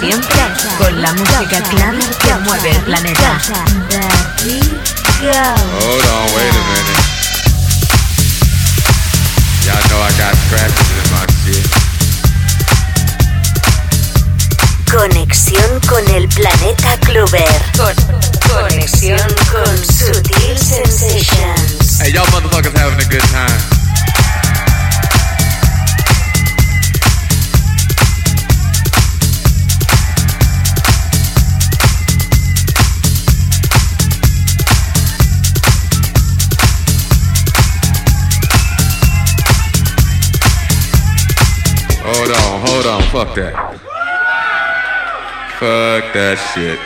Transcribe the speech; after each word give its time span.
Siempre 0.00 0.42
con 0.78 1.02
la 1.02 1.12
música 1.14 1.62
clara 1.70 1.98
que 2.22 2.34
mueve 2.44 2.70
el 2.70 2.82
planeta. 2.82 3.40
Hold 5.80 6.04
on, 6.04 6.26
wait 6.34 6.52
a 6.52 6.62
minute. 6.70 7.04
Y'all 9.64 9.82
know 9.88 10.00
I 10.00 10.12
got 10.18 10.36
scratches 10.46 10.90
in 10.92 11.06
my 11.10 11.24
shit. 11.44 11.66
Conexión 14.90 15.80
con 15.88 16.06
el 16.14 16.28
planeta 16.28 16.96
Clover. 17.00 17.62
conexión 18.48 19.18
con 19.50 19.78
Sutil 19.78 20.58
Sensations. 20.58 22.00
Hey, 22.00 22.12
y'all 22.12 22.26
motherfuckers 22.26 22.76
having 22.76 23.00
a 23.00 23.08
good 23.08 23.22
time. 23.30 23.73
Hold 42.14 42.30
on, 42.30 42.66
hold 42.66 42.86
on, 42.86 43.02
fuck 43.10 43.34
that. 43.34 43.54
Fuck 45.58 46.12
that 46.14 46.38
shit. 46.54 46.78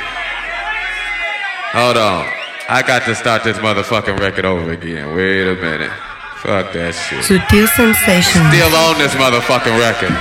Hold 1.76 1.98
on. 1.98 2.24
I 2.70 2.80
got 2.80 3.04
to 3.04 3.14
start 3.14 3.44
this 3.44 3.58
motherfucking 3.58 4.18
record 4.18 4.46
over 4.46 4.72
again. 4.72 5.14
Wait 5.14 5.46
a 5.46 5.54
minute. 5.54 5.92
Fuck 6.40 6.72
that 6.72 6.94
shit. 6.94 7.20
Sutil 7.24 7.68
Sensations. 7.76 8.48
Still 8.48 8.72
on 8.72 8.96
this 8.96 9.12
motherfucking 9.20 9.76
record. 9.76 10.16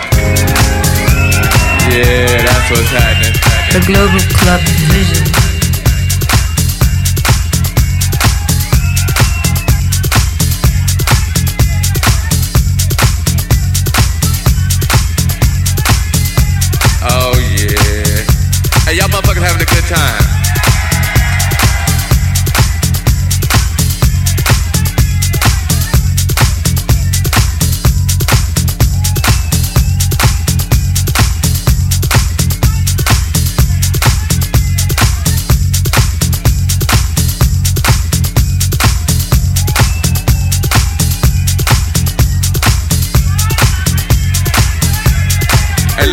Yeah, 1.88 2.44
that's 2.44 2.68
what's 2.68 2.92
happening. 2.92 3.32
The 3.72 3.80
global 3.88 4.20
club 4.36 4.60
vision. 4.92 5.37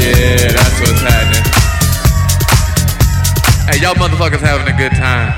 Yeah, 0.00 0.52
that's 0.52 0.76
what's 0.80 1.02
happening. 1.02 1.44
Hey, 3.68 3.80
y'all 3.80 3.94
motherfuckers 3.94 4.40
having 4.40 4.68
a 4.72 4.76
good 4.76 4.92
time. 4.92 5.32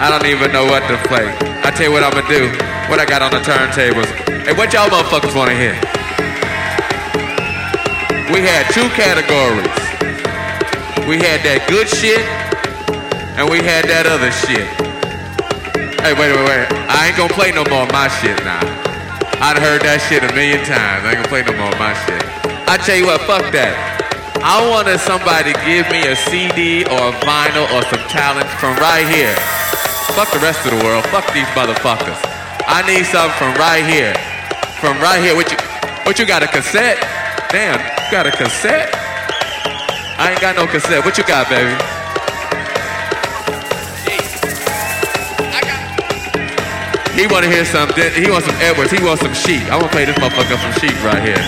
I 0.00 0.08
don't 0.10 0.26
even 0.30 0.52
know 0.52 0.64
what 0.64 0.86
to 0.86 0.96
play. 1.08 1.26
I 1.64 1.70
tell 1.70 1.86
you 1.86 1.92
what 1.92 2.04
I'm 2.04 2.12
gonna 2.12 2.28
do. 2.28 2.46
What 2.88 3.00
I 3.00 3.04
got 3.04 3.20
on 3.20 3.32
the 3.32 3.40
turntables. 3.40 4.06
Hey, 4.46 4.52
what 4.54 4.72
y'all 4.72 4.88
motherfuckers 4.88 5.34
wanna 5.34 5.58
hear? 5.58 5.74
We 8.32 8.40
had 8.46 8.70
two 8.72 8.88
categories. 8.94 9.66
We 11.08 11.16
had 11.16 11.42
that 11.42 11.66
good 11.68 11.88
shit, 11.88 12.20
and 13.36 13.50
we 13.50 13.58
had 13.58 13.86
that 13.88 14.06
other 14.06 14.30
shit. 14.30 14.68
Hey, 16.00 16.12
wait, 16.12 16.30
wait, 16.36 16.46
wait. 16.46 16.68
I 16.88 17.08
ain't 17.08 17.16
gonna 17.16 17.32
play 17.32 17.50
no 17.50 17.64
more 17.64 17.82
of 17.82 17.92
my 17.92 18.08
shit 18.08 18.38
now. 18.44 18.87
I'd 19.38 19.54
heard 19.62 19.86
that 19.86 20.02
shit 20.10 20.26
a 20.26 20.30
million 20.34 20.58
times. 20.66 21.06
I 21.06 21.14
ain't 21.14 21.22
gonna 21.22 21.30
play 21.30 21.46
no 21.46 21.54
more 21.54 21.70
of 21.70 21.78
my 21.78 21.94
shit. 22.06 22.18
I 22.66 22.74
tell 22.74 22.98
you 22.98 23.06
what, 23.06 23.22
fuck 23.22 23.46
that. 23.54 23.70
I 24.42 24.58
wanted 24.66 24.98
somebody 24.98 25.54
to 25.54 25.56
give 25.62 25.86
me 25.94 26.10
a 26.10 26.18
CD 26.18 26.82
or 26.86 27.10
a 27.10 27.14
vinyl 27.22 27.70
or 27.70 27.86
some 27.86 28.02
talent 28.10 28.50
from 28.58 28.74
right 28.82 29.06
here. 29.06 29.34
Fuck 30.18 30.34
the 30.34 30.42
rest 30.42 30.66
of 30.66 30.74
the 30.74 30.82
world. 30.82 31.06
Fuck 31.14 31.30
these 31.30 31.46
motherfuckers. 31.54 32.18
I 32.66 32.82
need 32.86 33.06
something 33.06 33.34
from 33.38 33.54
right 33.62 33.86
here. 33.86 34.14
From 34.82 34.98
right 34.98 35.22
here. 35.22 35.38
What 35.38 35.50
you, 35.50 35.58
what 36.02 36.18
you 36.18 36.26
got, 36.26 36.42
a 36.42 36.50
cassette? 36.50 36.98
Damn, 37.50 37.78
you 37.78 38.10
got 38.10 38.26
a 38.26 38.34
cassette? 38.34 38.90
I 40.18 40.34
ain't 40.34 40.40
got 40.42 40.56
no 40.56 40.66
cassette. 40.66 41.04
What 41.04 41.16
you 41.16 41.22
got, 41.22 41.48
baby? 41.48 41.97
He 47.18 47.26
want 47.26 47.42
to 47.42 47.50
hear 47.50 47.64
some. 47.64 47.90
He 48.14 48.30
wants 48.30 48.46
some 48.46 48.54
Edwards. 48.62 48.94
He 48.94 49.02
wants 49.02 49.26
some 49.26 49.34
Sheep. 49.34 49.66
I 49.66 49.74
want 49.74 49.90
to 49.90 49.94
play 49.98 50.06
this 50.06 50.14
motherfucker 50.22 50.54
some 50.54 50.70
Sheep 50.78 50.94
right 51.02 51.18
here. 51.18 51.42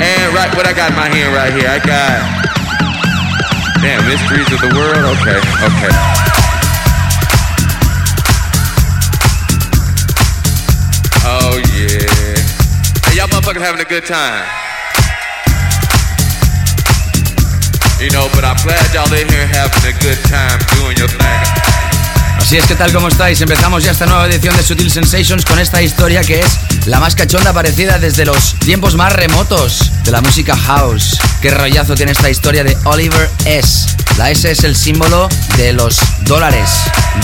And 0.00 0.32
right, 0.32 0.48
what 0.56 0.64
I 0.64 0.72
got 0.72 0.88
in 0.88 0.96
my 0.96 1.12
hand 1.12 1.28
right 1.36 1.52
here, 1.52 1.68
I 1.68 1.76
got. 1.76 2.24
Damn, 3.84 4.00
mysteries 4.08 4.48
of 4.48 4.64
the 4.64 4.72
world. 4.72 5.12
Okay, 5.20 5.36
okay. 5.36 5.92
Oh 11.28 11.60
yeah. 11.76 12.40
Hey, 13.12 13.20
y'all 13.20 13.28
motherfuckers 13.28 13.60
having 13.60 13.82
a 13.84 13.90
good 13.92 14.06
time. 14.06 14.48
You 18.00 18.08
know, 18.08 18.32
but 18.32 18.42
I'm 18.42 18.56
glad 18.64 18.80
y'all 18.96 19.12
in 19.12 19.28
here 19.28 19.46
having 19.52 19.84
a 19.84 19.92
good 20.00 20.16
time 20.32 20.58
doing 20.80 20.96
your 20.96 21.08
thing. 21.08 21.61
Así 22.42 22.56
es 22.56 22.66
que 22.66 22.74
tal 22.74 22.92
como 22.92 23.08
estáis, 23.08 23.40
empezamos 23.40 23.84
ya 23.84 23.92
esta 23.92 24.04
nueva 24.04 24.26
edición 24.26 24.54
de 24.56 24.64
Sutil 24.64 24.90
Sensations 24.90 25.44
con 25.44 25.60
esta 25.60 25.80
historia 25.80 26.22
que 26.22 26.40
es 26.40 26.58
la 26.86 26.98
más 26.98 27.14
cachonda 27.14 27.50
aparecida 27.50 27.98
desde 27.98 28.26
los 28.26 28.56
tiempos 28.58 28.96
más 28.96 29.12
remotos 29.12 29.92
de 30.04 30.10
la 30.10 30.20
música 30.20 30.56
house. 30.56 31.18
Qué 31.40 31.50
rollazo 31.50 31.94
tiene 31.94 32.12
esta 32.12 32.28
historia 32.28 32.64
de 32.64 32.76
Oliver 32.84 33.30
S. 33.44 33.86
La 34.18 34.30
S 34.30 34.50
es 34.50 34.64
el 34.64 34.76
símbolo 34.76 35.28
de 35.56 35.72
los 35.72 35.98
dólares. 36.24 36.68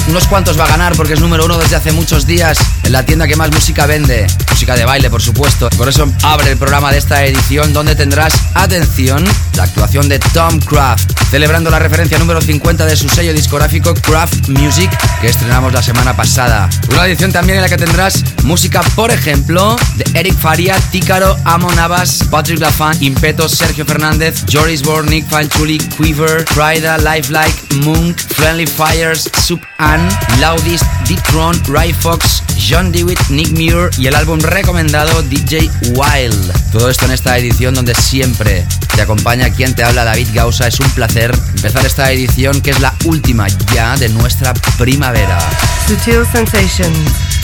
Unos 0.09 0.27
cuantos 0.27 0.59
va 0.59 0.65
a 0.65 0.69
ganar 0.69 0.95
porque 0.97 1.15
es 1.15 1.21
número 1.21 1.45
uno 1.45 1.59
desde 1.59 1.77
hace 1.77 1.93
muchos 1.93 2.25
días 2.25 2.57
en 2.85 2.93
la 2.93 3.05
tienda 3.05 3.27
que 3.27 3.37
más 3.37 3.51
música 3.51 3.87
vende. 3.87 4.27
Música 4.51 4.75
de 4.77 4.85
baile, 4.85 5.11
por 5.11 5.21
supuesto. 5.21 5.69
Por 5.71 5.89
eso 5.89 6.11
abre 6.23 6.53
el 6.53 6.57
programa 6.57 6.91
de 6.91 6.99
esta 6.99 7.25
edición 7.25 7.73
donde 7.73 7.95
tendrás, 7.95 8.35
atención, 8.55 9.25
la 9.55 9.65
actuación 9.65 10.09
de 10.09 10.19
Tom 10.19 10.61
Craft, 10.61 11.13
celebrando 11.31 11.69
la 11.69 11.79
referencia 11.79 12.19
número 12.19 12.41
50 12.41 12.87
de 12.87 12.97
su 12.97 13.09
sello 13.09 13.35
discográfico 13.35 13.93
Craft 13.95 14.49
Music 14.49 14.91
que 15.21 15.29
estrenamos 15.29 15.73
la 15.73 15.83
semana 15.83 16.15
pasada. 16.15 16.69
Una 16.91 17.07
edición 17.07 17.33
también 17.33 17.57
en 17.57 17.63
la 17.63 17.69
que 17.69 17.77
tendrás 17.77 18.25
música, 18.45 18.81
por 18.95 19.11
ejemplo, 19.11 19.77
de 19.97 20.19
Eric 20.19 20.37
Faria, 20.37 20.77
Tícaro, 20.91 21.37
Amo 21.45 21.71
Navas, 21.73 22.25
Patrick 22.31 22.61
Lafan, 22.61 22.97
Impeto, 23.03 23.49
Sergio 23.49 23.85
Fernández, 23.85 24.45
Joris 24.51 24.83
Born, 24.83 25.09
Nick 25.09 25.29
Fanchuli, 25.29 25.79
Quiver, 25.79 26.45
Prida, 26.45 26.99
Lifelike, 26.99 27.75
Munk, 27.85 28.19
Friendly 28.19 28.67
Fires, 28.67 29.31
Sub 29.45 29.61
Ann, 29.79 30.09
Loudest, 30.41 30.85
Deep 31.07 31.23
Tron, 31.25 31.61
Ray 31.67 31.93
Fox 31.93 32.43
John 32.59 32.93
Dewitt, 32.93 33.21
Nick 33.31 33.51
Muir 33.53 33.91
y 33.99 34.09
el 34.09 34.15
álbum 34.15 34.41
recomendado 34.41 35.23
DJ 35.23 35.71
Wild. 35.95 36.73
Todo 36.73 36.91
esto 36.91 37.07
en 37.07 37.13
esta 37.13 37.39
edición 37.39 37.75
donde 37.75 37.95
siempre 37.95 38.67
te 38.99 39.03
acompaña 39.03 39.49
quien 39.51 39.77
te 39.77 39.85
habla 39.85 40.03
David 40.03 40.27
Gausa. 40.35 40.67
Es 40.67 40.81
un 40.81 40.91
placer 40.91 41.33
empezar 41.55 41.87
esta 41.87 42.11
edición 42.11 42.61
que 42.61 42.71
es 42.71 42.81
la 42.81 42.93
última 43.05 43.47
ya 43.73 43.97
de 43.97 44.09
nuestra 44.09 44.53
primavera. 44.77 45.39
Sutil 45.87 46.27
Sensations, 46.33 46.99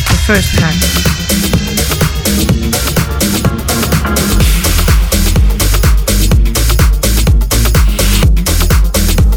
the 0.09 0.15
first 0.27 0.53
track. 0.57 0.75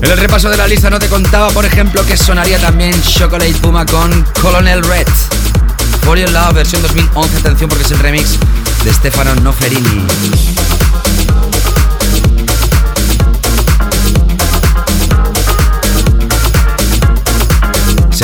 En 0.01 0.09
el 0.09 0.17
repaso 0.17 0.49
de 0.49 0.57
la 0.57 0.67
lista 0.67 0.89
no 0.89 0.97
te 0.97 1.09
contaba, 1.09 1.49
por 1.51 1.65
ejemplo, 1.65 2.03
que 2.03 2.17
sonaría 2.17 2.57
también 2.57 2.99
Chocolate 3.03 3.53
Puma 3.61 3.85
con 3.85 4.25
Colonel 4.41 4.81
Red. 4.81 5.07
For 6.01 6.17
Your 6.17 6.31
Love, 6.31 6.55
versión 6.55 6.81
2011, 6.81 7.37
atención 7.37 7.69
porque 7.69 7.83
es 7.83 7.91
el 7.91 7.99
remix 7.99 8.39
de 8.83 8.91
Stefano 8.91 9.35
Noferini. 9.35 10.07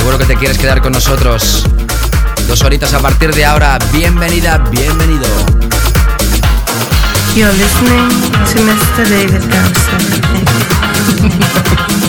Seguro 0.04 0.20
que 0.20 0.26
te 0.26 0.36
quieres 0.36 0.58
quedar 0.58 0.82
con 0.82 0.92
nosotros. 0.92 1.66
Dos 2.46 2.62
horitas 2.62 2.94
a 2.94 3.00
partir 3.00 3.34
de 3.34 3.46
ahora. 3.46 3.80
Bienvenida, 3.94 4.58
bienvenido. 4.70 5.26
You're 7.34 7.54
listening 7.54 8.10
to 8.52 8.60
Mr. 8.64 9.08
David 9.08 9.40
Sutil 9.80 10.22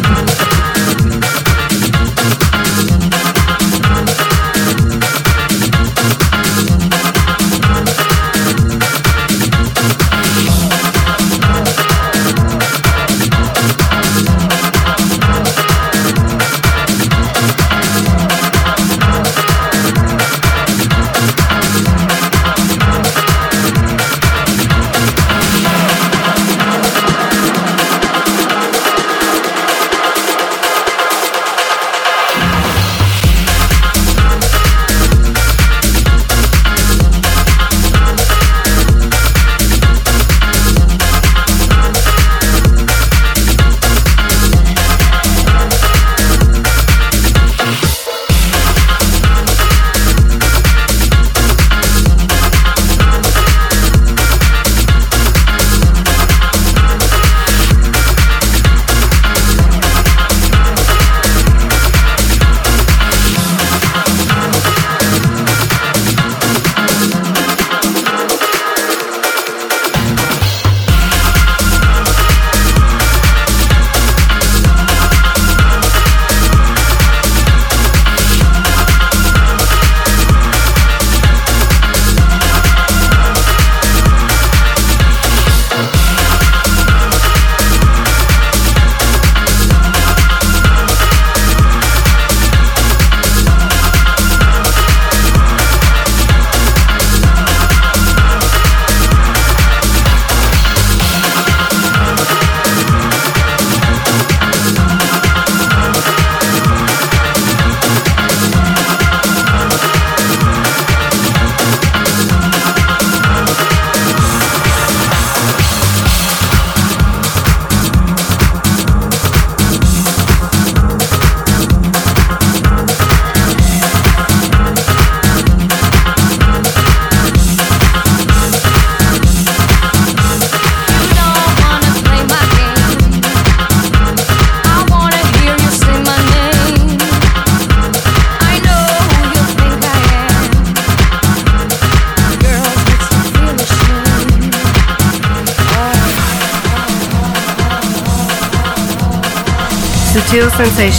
The 150.85 150.91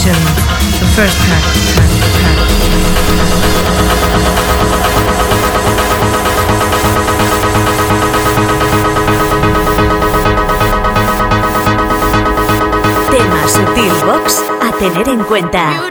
first 0.96 1.16
track. 1.22 1.42
Tema 13.12 13.46
Sutil 13.46 13.94
Box 14.06 14.42
a 14.60 14.72
tener 14.76 15.08
en 15.08 15.22
cuenta. 15.22 15.85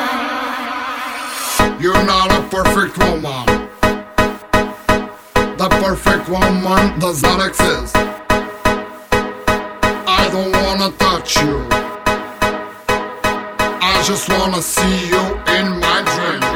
You're 1.82 2.06
not 2.06 2.29
a 2.29 2.44
perfect 2.56 3.00
woman. 3.00 3.67
The 5.58 5.70
perfect 5.82 6.29
woman 6.29 7.00
does 7.00 7.24
not 7.24 7.48
exist. 7.48 7.96
I 10.06 10.29
don't 10.32 10.51
wanna 10.51 10.91
touch 11.00 11.38
you. 11.38 11.65
I 13.82 14.03
just 14.06 14.29
wanna 14.29 14.62
see 14.62 15.08
you 15.08 15.24
in 15.58 15.79
my 15.79 16.03
dreams. 16.13 16.47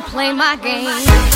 Play 0.00 0.32
my 0.32 0.56
game. 0.56 1.27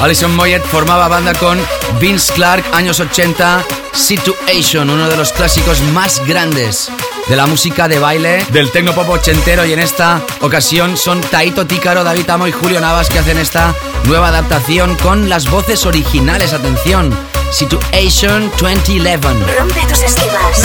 Alison 0.00 0.34
Moyet 0.34 0.62
formaba 0.64 1.08
banda 1.08 1.34
con 1.34 1.60
Vince 2.00 2.32
Clark, 2.32 2.64
años 2.72 3.00
80, 3.00 3.62
Situation, 3.92 4.88
uno 4.88 5.08
de 5.08 5.16
los 5.16 5.32
clásicos 5.32 5.80
más 5.92 6.24
grandes 6.26 6.90
de 7.28 7.36
la 7.36 7.46
música 7.46 7.86
de 7.86 7.98
baile 7.98 8.44
del 8.50 8.70
pop 8.70 9.08
ochentero 9.10 9.66
y 9.66 9.74
en 9.74 9.78
esta 9.78 10.22
ocasión 10.40 10.96
son 10.96 11.20
Taito 11.20 11.66
Tícaro, 11.66 12.02
David 12.02 12.30
Amo 12.30 12.46
y 12.46 12.52
Julio 12.52 12.80
Navas 12.80 13.10
que 13.10 13.18
hacen 13.18 13.38
esta 13.38 13.74
nueva 14.04 14.28
adaptación 14.28 14.96
con 14.96 15.28
las 15.28 15.50
voces 15.50 15.84
originales. 15.84 16.54
Atención, 16.54 17.14
Situation 17.50 18.50
2011. 18.58 19.20
Rompe 19.58 19.80
tus 19.86 20.02
esquivas. 20.02 20.64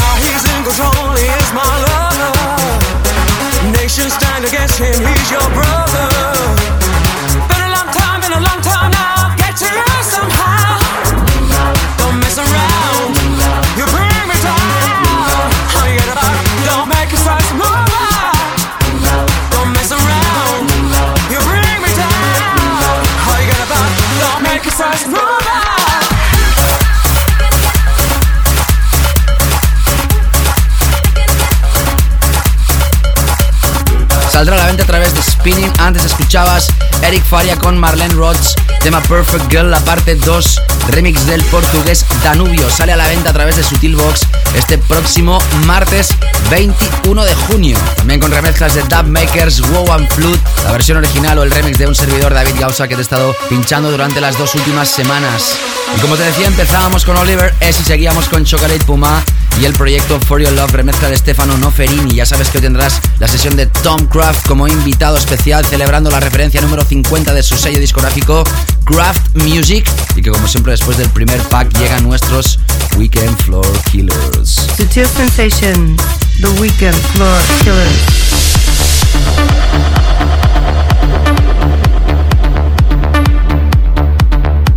Saldrá 34.45 34.61
a 34.61 34.65
la 34.65 34.67
venta 34.67 34.83
a 34.83 34.85
través 34.85 35.11
de 35.15 35.23
Spinning. 35.23 35.71
Antes 35.79 36.05
escuchabas 36.05 36.67
Eric 37.01 37.23
Faria 37.23 37.57
con 37.57 37.79
Marlene 37.79 38.13
Rhodes, 38.13 38.53
tema 38.79 39.01
Perfect 39.01 39.49
Girl, 39.49 39.71
la 39.71 39.79
parte 39.79 40.13
2, 40.13 40.61
remix 40.89 41.25
del 41.25 41.43
portugués 41.45 42.05
Danubio. 42.23 42.69
Sale 42.69 42.93
a 42.93 42.95
la 42.95 43.07
venta 43.07 43.31
a 43.31 43.33
través 43.33 43.55
de 43.55 43.63
Sutilbox 43.63 44.21
este 44.53 44.77
próximo 44.77 45.39
martes 45.65 46.09
21 46.51 47.25
de 47.25 47.33
junio. 47.33 47.75
También 47.95 48.19
con 48.19 48.29
remezclas 48.29 48.75
de 48.75 48.83
Dub 48.83 49.07
Makers, 49.07 49.61
Wow 49.61 49.91
and 49.93 50.13
Flute, 50.13 50.43
la 50.63 50.73
versión 50.73 50.99
original 50.99 51.39
o 51.39 51.43
el 51.43 51.49
remix 51.49 51.79
de 51.79 51.87
un 51.87 51.95
servidor 51.95 52.31
David 52.31 52.59
Gausa 52.59 52.87
que 52.87 52.93
te 52.93 53.01
he 53.01 53.03
estado 53.03 53.35
pinchando 53.49 53.89
durante 53.89 54.21
las 54.21 54.37
dos 54.37 54.53
últimas 54.53 54.89
semanas. 54.89 55.57
Y 55.97 55.99
como 56.01 56.17
te 56.17 56.23
decía, 56.23 56.45
empezábamos 56.45 57.03
con 57.03 57.17
Oliver 57.17 57.55
S 57.61 57.81
y 57.81 57.83
seguíamos 57.83 58.29
con 58.29 58.45
Chocolate 58.45 58.85
Puma 58.85 59.23
y 59.59 59.65
el 59.65 59.73
proyecto 59.73 60.19
For 60.21 60.41
Your 60.41 60.53
Love 60.53 60.71
remezcla 60.71 61.09
de 61.09 61.17
Stefano 61.17 61.57
Noferini. 61.57 62.15
Ya 62.15 62.25
sabes 62.25 62.49
que 62.49 62.57
hoy 62.57 62.63
tendrás 62.63 62.99
la 63.19 63.27
sesión 63.27 63.55
de 63.55 63.65
Tom 63.67 64.07
Craft 64.07 64.47
como 64.47 64.67
invitado 64.67 65.17
especial 65.17 65.65
celebrando 65.65 66.09
la 66.09 66.19
referencia 66.19 66.61
número 66.61 66.83
50 66.83 67.33
de 67.33 67.43
su 67.43 67.55
sello 67.57 67.79
discográfico 67.79 68.43
Craft 68.85 69.35
Music 69.35 69.89
y 70.15 70.21
que 70.21 70.31
como 70.31 70.47
siempre 70.47 70.71
después 70.71 70.97
del 70.97 71.09
primer 71.09 71.41
pack 71.43 71.71
llegan 71.77 72.03
nuestros 72.03 72.59
Weekend 72.97 73.37
Floor 73.43 73.67
Killers. 73.91 74.67
Sutil 74.77 75.07
Sensation, 75.07 75.97
The 76.41 76.49
Weekend 76.59 76.95
Floor 77.13 77.41
Killers. 77.63 78.25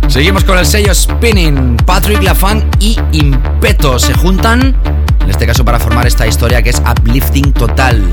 Seguimos 0.09 0.43
con 0.43 0.57
el 0.57 0.65
sello 0.65 0.93
Spinning. 0.93 1.77
Patrick 1.85 2.23
Lafan 2.23 2.67
y 2.79 2.97
Impeto 3.11 3.99
se 3.99 4.11
juntan, 4.15 4.75
en 5.21 5.29
este 5.29 5.45
caso 5.45 5.63
para 5.63 5.79
formar 5.79 6.07
esta 6.07 6.25
historia 6.25 6.63
que 6.63 6.71
es 6.71 6.81
uplifting 6.81 7.53
total. 7.53 8.03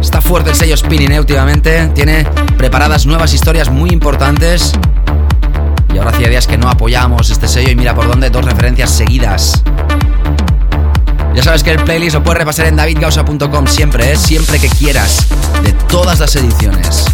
Está 0.00 0.20
fuerte 0.20 0.50
el 0.50 0.56
sello 0.56 0.76
Spinning 0.76 1.12
¿eh? 1.12 1.20
últimamente, 1.20 1.86
tiene 1.94 2.24
preparadas 2.58 3.06
nuevas 3.06 3.32
historias 3.32 3.70
muy 3.70 3.90
importantes. 3.90 4.72
Y 5.94 5.98
ahora 5.98 6.10
hacía 6.10 6.28
días 6.28 6.48
que 6.48 6.58
no 6.58 6.68
apoyamos 6.68 7.30
este 7.30 7.46
sello 7.46 7.70
y 7.70 7.76
mira 7.76 7.94
por 7.94 8.08
dónde, 8.08 8.28
dos 8.28 8.44
referencias 8.44 8.90
seguidas. 8.90 9.62
Ya 11.36 11.42
sabes 11.44 11.62
que 11.62 11.70
el 11.70 11.84
playlist 11.84 12.14
lo 12.14 12.24
puedes 12.24 12.38
repasar 12.38 12.66
en 12.66 12.74
davidgausa.com 12.74 13.66
siempre, 13.68 14.12
¿eh? 14.12 14.16
siempre 14.16 14.58
que 14.58 14.68
quieras, 14.68 15.28
de 15.62 15.72
todas 15.88 16.18
las 16.18 16.34
ediciones. 16.34 17.04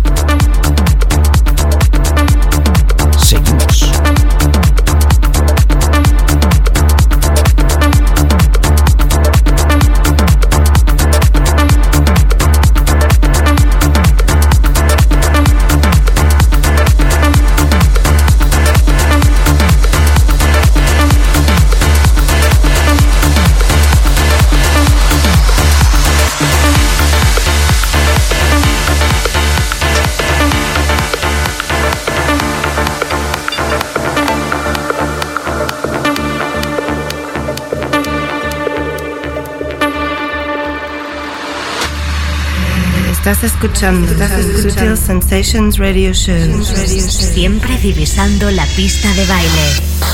Estás 43.27 43.43
escuchando 43.43 44.07
Sutil 44.63 44.97
Sensations 44.97 45.79
Radio 45.79 46.13
Show. 46.13 46.63
Siempre 46.63 47.77
divisando 47.79 48.53
la 48.53 48.65
pista 48.77 49.13
de 49.15 49.27
baile. 49.27 50.06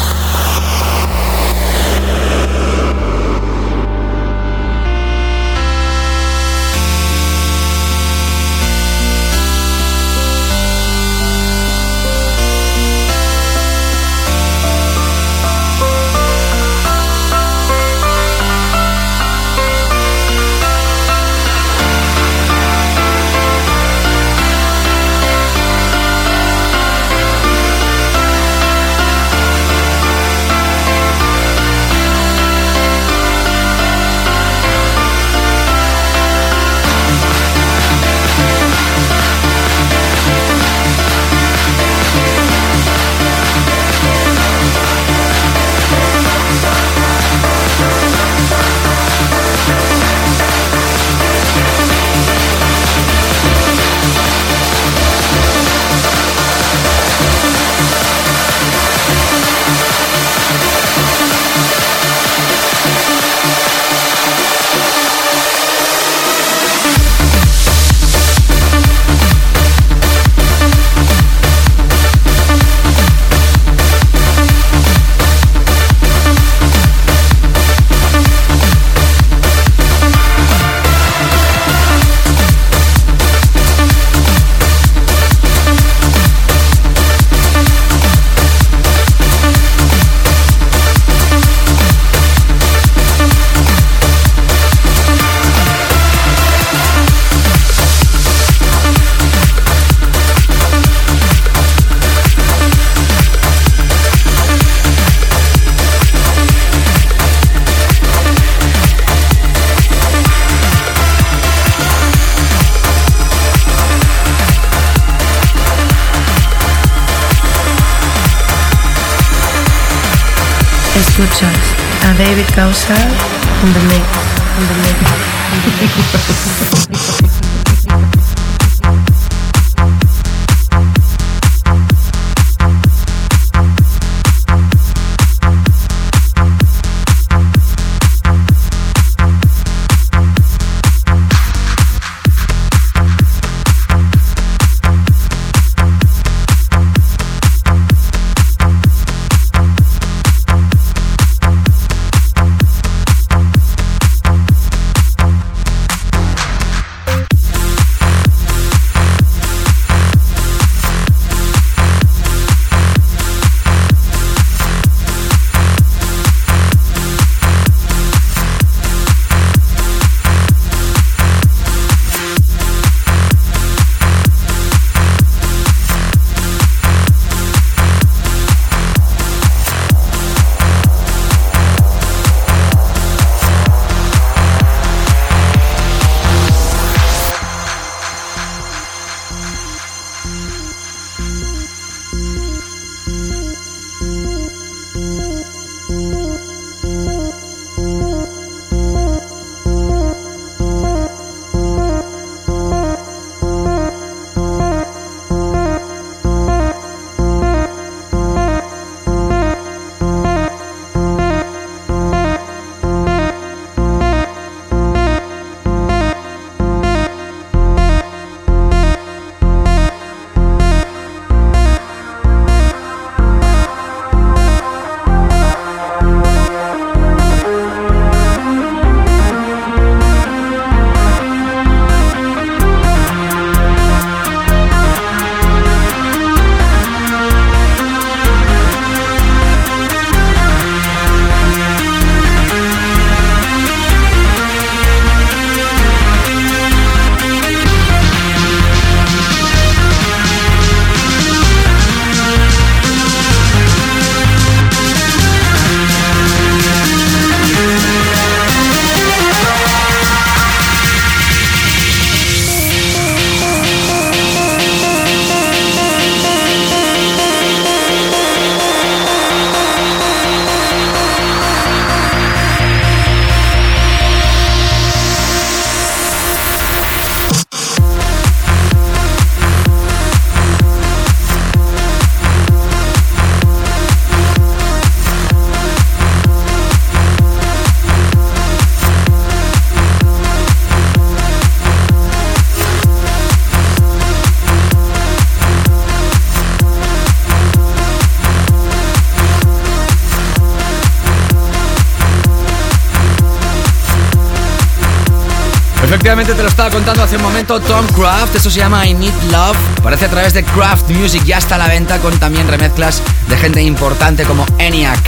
Te 306.22 306.40
lo 306.40 306.48
estaba 306.48 306.70
contando 306.70 307.02
hace 307.02 307.16
un 307.16 307.22
momento 307.22 307.58
Tom 307.58 307.84
Craft, 307.88 308.36
eso 308.36 308.48
se 308.48 308.60
llama 308.60 308.86
I 308.86 308.94
Need 308.94 309.12
Love. 309.32 309.56
Parece 309.82 310.04
a 310.04 310.08
través 310.08 310.32
de 310.32 310.44
Craft 310.44 310.90
Music, 310.90 311.24
ya 311.24 311.38
está 311.38 311.56
a 311.56 311.58
la 311.58 311.66
venta 311.66 311.98
con 311.98 312.16
también 312.20 312.46
remezclas 312.46 313.02
de 313.28 313.36
gente 313.36 313.60
importante 313.60 314.22
como 314.22 314.46
ENIAC. 314.58 315.00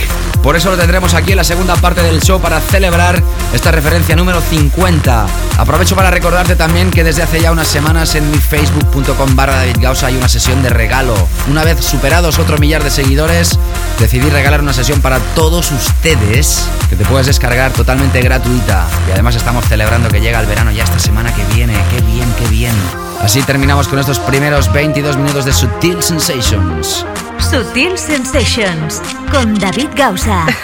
Por 0.42 0.57
eso 0.57 0.70
lo 0.70 0.77
tendremos 0.77 1.14
aquí 1.14 1.31
en 1.31 1.37
la 1.37 1.44
segunda 1.44 1.77
parte 1.77 2.03
del 2.03 2.20
show 2.20 2.40
para 2.40 2.61
celebrar 2.61 3.22
esta 3.55 3.70
referencia 3.70 4.16
número 4.16 4.40
50. 4.40 5.27
Aprovecho 5.57 5.94
para 5.94 6.11
recordarte 6.11 6.57
también 6.57 6.90
que 6.90 7.05
desde 7.05 7.22
hace 7.22 7.40
ya 7.40 7.53
unas 7.53 7.68
semanas 7.68 8.14
en 8.16 8.31
mi 8.31 8.37
facebook.com 8.37 9.37
barra 9.37 9.57
David 9.57 9.77
Gausa 9.81 10.09
hay 10.09 10.16
una 10.16 10.29
sesión 10.29 10.62
de 10.62 10.68
regalo. 10.68 11.14
Una 11.48 11.62
vez 11.62 11.83
superados 11.83 12.38
otro 12.38 12.59
millar 12.59 12.83
de 12.83 12.90
seguidores, 12.90 13.59
decidí 14.00 14.29
regalar 14.29 14.61
una 14.61 14.72
sesión 14.72 15.00
para 15.00 15.20
todos 15.35 15.70
ustedes 15.70 16.68
que 16.96 17.02
te 17.02 17.11
puedes 17.11 17.26
descargar 17.26 17.72
totalmente 17.72 18.20
gratuita. 18.20 18.87
Y 19.09 19.12
además 19.12 19.35
estamos 19.35 19.64
celebrando 19.66 20.09
que 20.09 20.20
llega 20.20 20.40
el 20.40 20.46
verano 20.46 20.70
ya 20.70 20.85
esta 20.85 20.98
semana 20.98 21.35
que 21.35 21.42
viene. 21.54 21.74
Qué 21.90 22.00
bien, 22.02 22.33
qué 22.38 22.46
bien. 22.48 22.74
Así 23.20 23.42
terminamos 23.42 23.88
con 23.88 23.98
estos 23.98 24.20
primeros 24.20 24.72
22 24.72 25.16
minutos 25.16 25.44
de 25.44 25.52
Sutil 25.52 26.02
Sensations. 26.02 27.04
Sutil 27.38 27.98
Sensations 27.98 29.02
con 29.30 29.54
David 29.59 29.88
Gausa. 29.96 30.46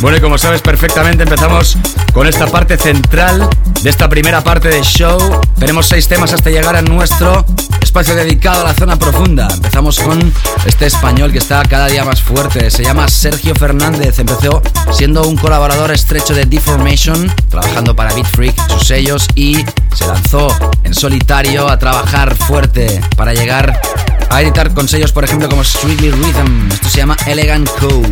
Bueno, 0.00 0.18
y 0.18 0.20
como 0.20 0.36
sabes 0.36 0.60
perfectamente, 0.60 1.22
empezamos 1.22 1.78
con 2.12 2.26
esta 2.26 2.46
parte 2.46 2.76
central 2.76 3.48
de 3.82 3.88
esta 3.88 4.06
primera 4.06 4.44
parte 4.44 4.68
del 4.68 4.82
show. 4.82 5.40
Tenemos 5.58 5.86
seis 5.86 6.06
temas 6.06 6.30
hasta 6.34 6.50
llegar 6.50 6.76
a 6.76 6.82
nuestro 6.82 7.46
espacio 7.94 8.16
dedicado 8.16 8.62
a 8.62 8.64
la 8.64 8.74
zona 8.74 8.98
profunda. 8.98 9.46
Empezamos 9.54 10.00
con 10.00 10.18
este 10.66 10.86
español 10.86 11.30
que 11.30 11.38
está 11.38 11.62
cada 11.62 11.86
día 11.86 12.04
más 12.04 12.20
fuerte. 12.20 12.68
Se 12.68 12.82
llama 12.82 13.06
Sergio 13.06 13.54
Fernández. 13.54 14.18
Empezó 14.18 14.60
siendo 14.92 15.22
un 15.28 15.36
colaborador 15.36 15.92
estrecho 15.92 16.34
de 16.34 16.44
Deformation, 16.44 17.32
trabajando 17.48 17.94
para 17.94 18.12
Beat 18.12 18.26
Freak, 18.26 18.68
sus 18.68 18.88
sellos, 18.88 19.28
y 19.36 19.64
se 19.94 20.08
lanzó 20.08 20.48
en 20.82 20.92
solitario 20.92 21.68
a 21.68 21.78
trabajar 21.78 22.34
fuerte 22.34 23.00
para 23.16 23.32
llegar 23.32 23.80
a 24.28 24.42
editar 24.42 24.74
con 24.74 24.88
sellos, 24.88 25.12
por 25.12 25.22
ejemplo, 25.22 25.48
como 25.48 25.62
Strictly 25.62 26.10
Rhythm. 26.10 26.72
Esto 26.72 26.88
se 26.88 26.96
llama 26.98 27.16
Elegant 27.28 27.70
Code. 27.78 28.10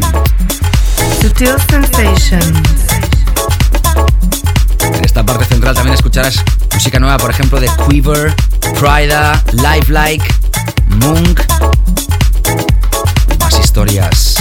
Sutil 1.21 1.57
Sensations. 1.69 2.69
En 4.95 5.05
esta 5.05 5.27
parte 5.27 5.45
central 5.45 5.75
también 5.75 5.95
escucharás 5.95 6.41
música 6.73 7.01
nueva, 7.01 7.17
por 7.19 7.31
ejemplo, 7.31 7.59
de 7.59 7.69
Quiver, 7.89 8.33
Prida, 8.79 9.43
Lifelike, 9.53 10.25
Monk. 10.87 11.41
Más 13.39 13.59
historias. 13.59 14.37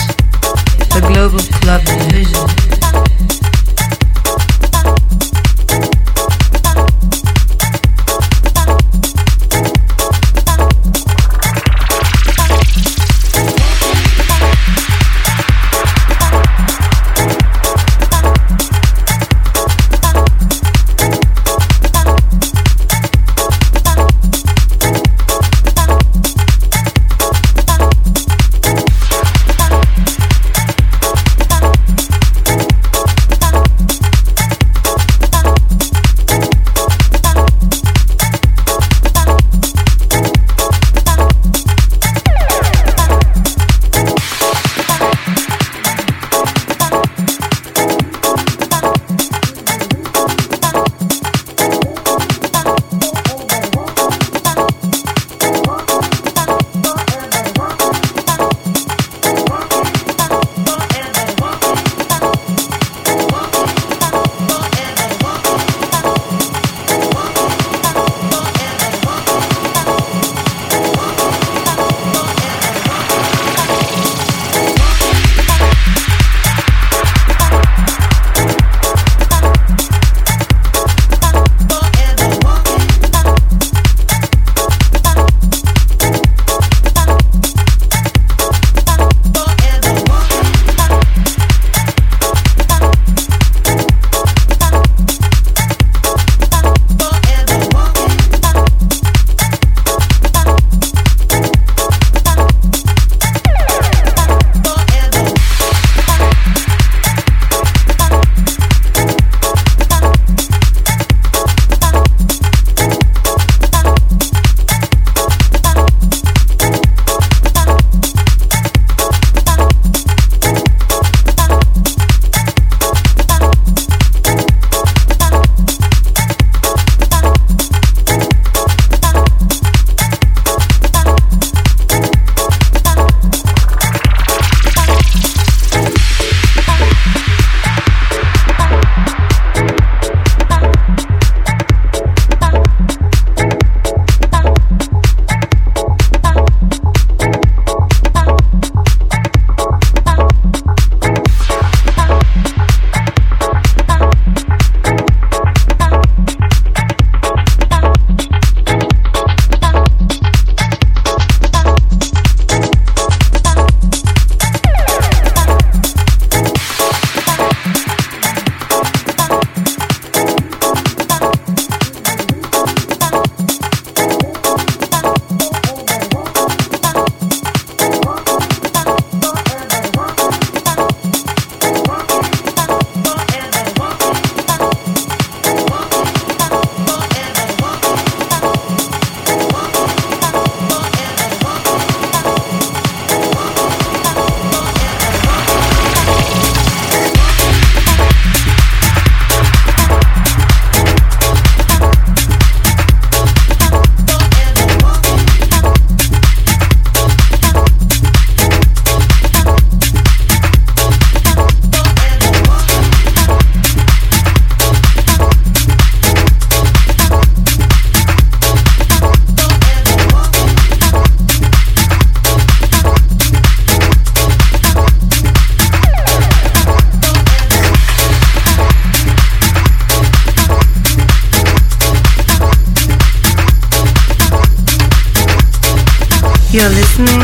You're 236.53 236.67
listening 236.67 237.20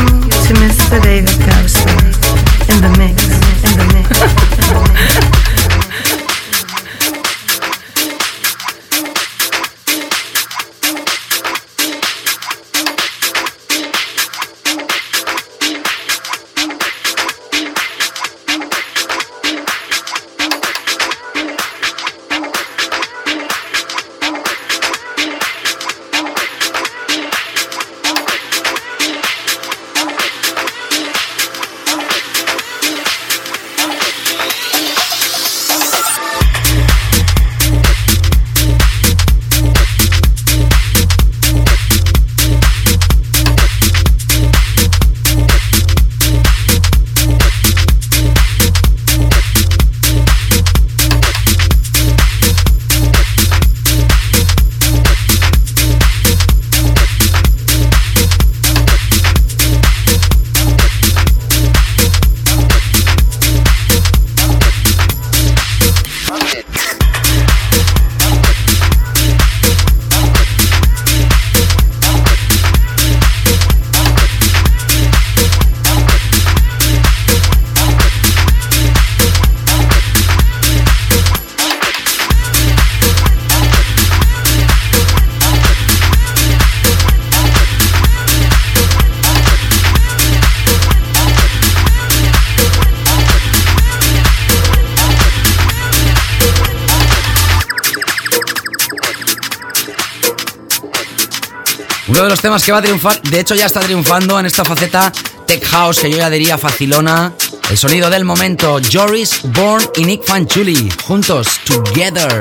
temas 102.40 102.64
que 102.64 102.72
va 102.72 102.78
a 102.78 102.82
triunfar, 102.82 103.20
de 103.22 103.40
hecho 103.40 103.54
ya 103.54 103.66
está 103.66 103.80
triunfando 103.80 104.38
en 104.38 104.46
esta 104.46 104.64
faceta 104.64 105.12
Tech 105.46 105.64
House 105.66 106.00
que 106.00 106.10
yo 106.10 106.18
ya 106.18 106.30
diría 106.30 106.58
facilona. 106.58 107.32
El 107.70 107.78
sonido 107.78 108.10
del 108.10 108.24
momento, 108.24 108.80
Joris, 108.92 109.40
Born 109.44 109.84
y 109.96 110.04
Nick 110.04 110.24
Fanchuli, 110.24 110.88
juntos, 111.04 111.60
together. 111.66 112.40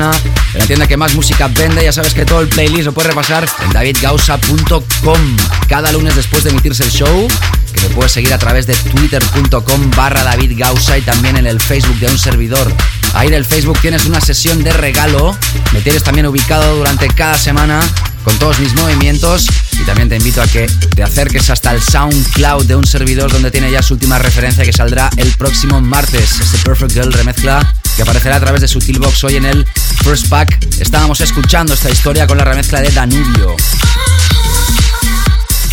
Semana, 0.00 0.10
en 0.54 0.60
la 0.60 0.66
tienda 0.66 0.86
que 0.86 0.96
más 0.96 1.14
música 1.14 1.48
vende. 1.48 1.84
Ya 1.84 1.92
sabes 1.92 2.14
que 2.14 2.24
todo 2.24 2.40
el 2.40 2.48
playlist 2.48 2.86
lo 2.86 2.92
puedes 2.92 3.10
repasar 3.10 3.48
en 3.64 3.72
davidgausa.com. 3.72 5.36
Cada 5.68 5.92
lunes 5.92 6.16
después 6.16 6.44
de 6.44 6.50
emitirse 6.50 6.84
el 6.84 6.90
show, 6.90 7.28
que 7.72 7.80
me 7.82 7.94
puedes 7.94 8.12
seguir 8.12 8.32
a 8.32 8.38
través 8.38 8.66
de 8.66 8.74
twitter.com 8.74 9.90
barra 9.96 10.22
davidgausa 10.22 10.96
y 10.98 11.02
también 11.02 11.36
en 11.36 11.46
el 11.46 11.60
Facebook 11.60 11.98
de 11.98 12.06
un 12.06 12.18
servidor. 12.18 12.72
Ahí 13.14 13.28
en 13.28 13.34
el 13.34 13.44
Facebook 13.44 13.78
tienes 13.80 14.06
una 14.06 14.20
sesión 14.20 14.62
de 14.62 14.72
regalo. 14.72 15.36
Me 15.72 15.80
tienes 15.80 16.02
también 16.02 16.26
ubicado 16.26 16.76
durante 16.76 17.08
cada 17.08 17.36
semana 17.36 17.80
con 18.24 18.36
todos 18.38 18.58
mis 18.60 18.74
movimientos 18.74 19.46
y 19.80 19.84
también 19.84 20.08
te 20.08 20.16
invito 20.16 20.42
a 20.42 20.46
que 20.46 20.66
te 20.94 21.02
acerques 21.02 21.48
hasta 21.48 21.72
el 21.72 21.80
SoundCloud 21.80 22.66
de 22.66 22.76
un 22.76 22.86
servidor 22.86 23.32
donde 23.32 23.50
tiene 23.50 23.70
ya 23.70 23.82
su 23.82 23.94
última 23.94 24.18
referencia 24.18 24.64
que 24.64 24.72
saldrá 24.72 25.08
el 25.16 25.32
próximo 25.32 25.80
martes. 25.80 26.40
Este 26.40 26.58
Perfect 26.58 26.92
Girl 26.92 27.12
remezcla 27.12 27.74
que 27.96 28.02
aparecerá 28.02 28.36
a 28.36 28.40
través 28.40 28.60
de 28.60 28.68
Sutilbox 28.68 29.24
hoy 29.24 29.36
en 29.36 29.46
el 29.46 29.66
First 30.04 30.28
Pack. 30.28 30.66
Estábamos 30.80 31.20
escuchando 31.20 31.74
esta 31.74 31.90
historia 31.90 32.26
con 32.26 32.36
la 32.38 32.44
remezcla 32.44 32.80
de 32.80 32.90
Danubio. 32.90 33.56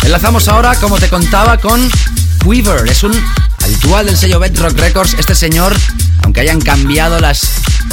Enlazamos 0.02 0.48
ahora, 0.48 0.74
como 0.76 0.98
te 0.98 1.08
contaba, 1.08 1.58
con 1.58 1.90
Quiver. 2.42 2.88
Es 2.88 3.02
un 3.02 3.12
habitual 3.62 4.06
del 4.06 4.16
sello 4.16 4.40
Bedrock 4.40 4.78
Records. 4.78 5.14
Este 5.18 5.34
señor, 5.34 5.76
aunque 6.22 6.40
hayan 6.40 6.60
cambiado 6.60 7.20
las 7.20 7.46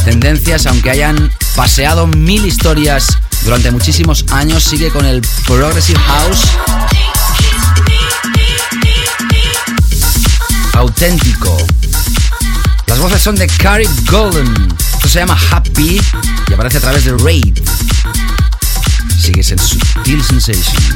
tendencias, 0.05 0.65
aunque 0.65 0.91
hayan 0.91 1.31
paseado 1.55 2.07
mil 2.07 2.45
historias 2.45 3.17
durante 3.45 3.69
muchísimos 3.69 4.25
años, 4.31 4.63
sigue 4.63 4.89
con 4.89 5.05
el 5.05 5.21
Progressive 5.45 5.99
House. 5.99 6.41
Auténtico. 10.73 11.55
Las 12.87 12.99
voces 12.99 13.21
son 13.21 13.35
de 13.35 13.45
Carrie 13.47 13.87
Golden. 14.09 14.75
Esto 14.95 15.07
se 15.07 15.19
llama 15.19 15.37
Happy 15.51 16.01
y 16.49 16.53
aparece 16.53 16.79
a 16.79 16.81
través 16.81 17.05
de 17.05 17.15
Raid. 17.17 17.59
Sigues 19.21 19.51
en 19.51 19.59
Sutil 19.59 20.23
Sensations. 20.23 20.95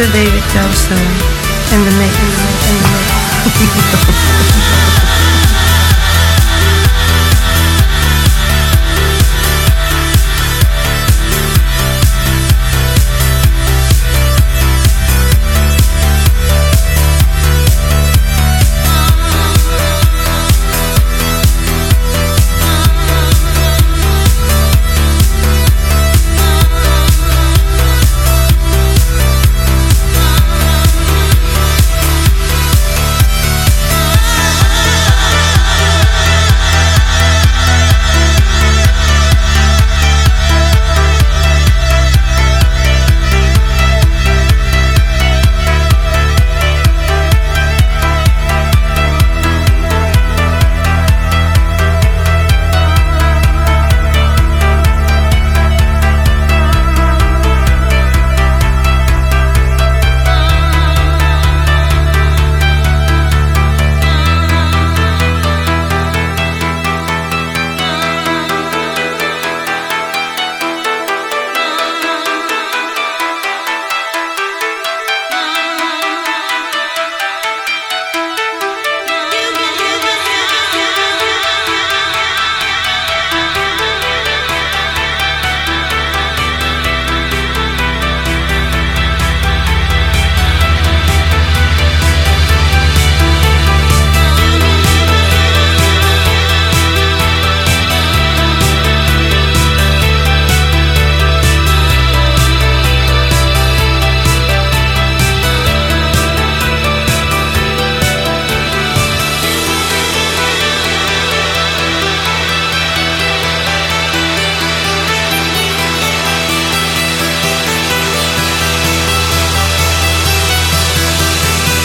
A 0.00 0.06
Mr. 0.06 0.29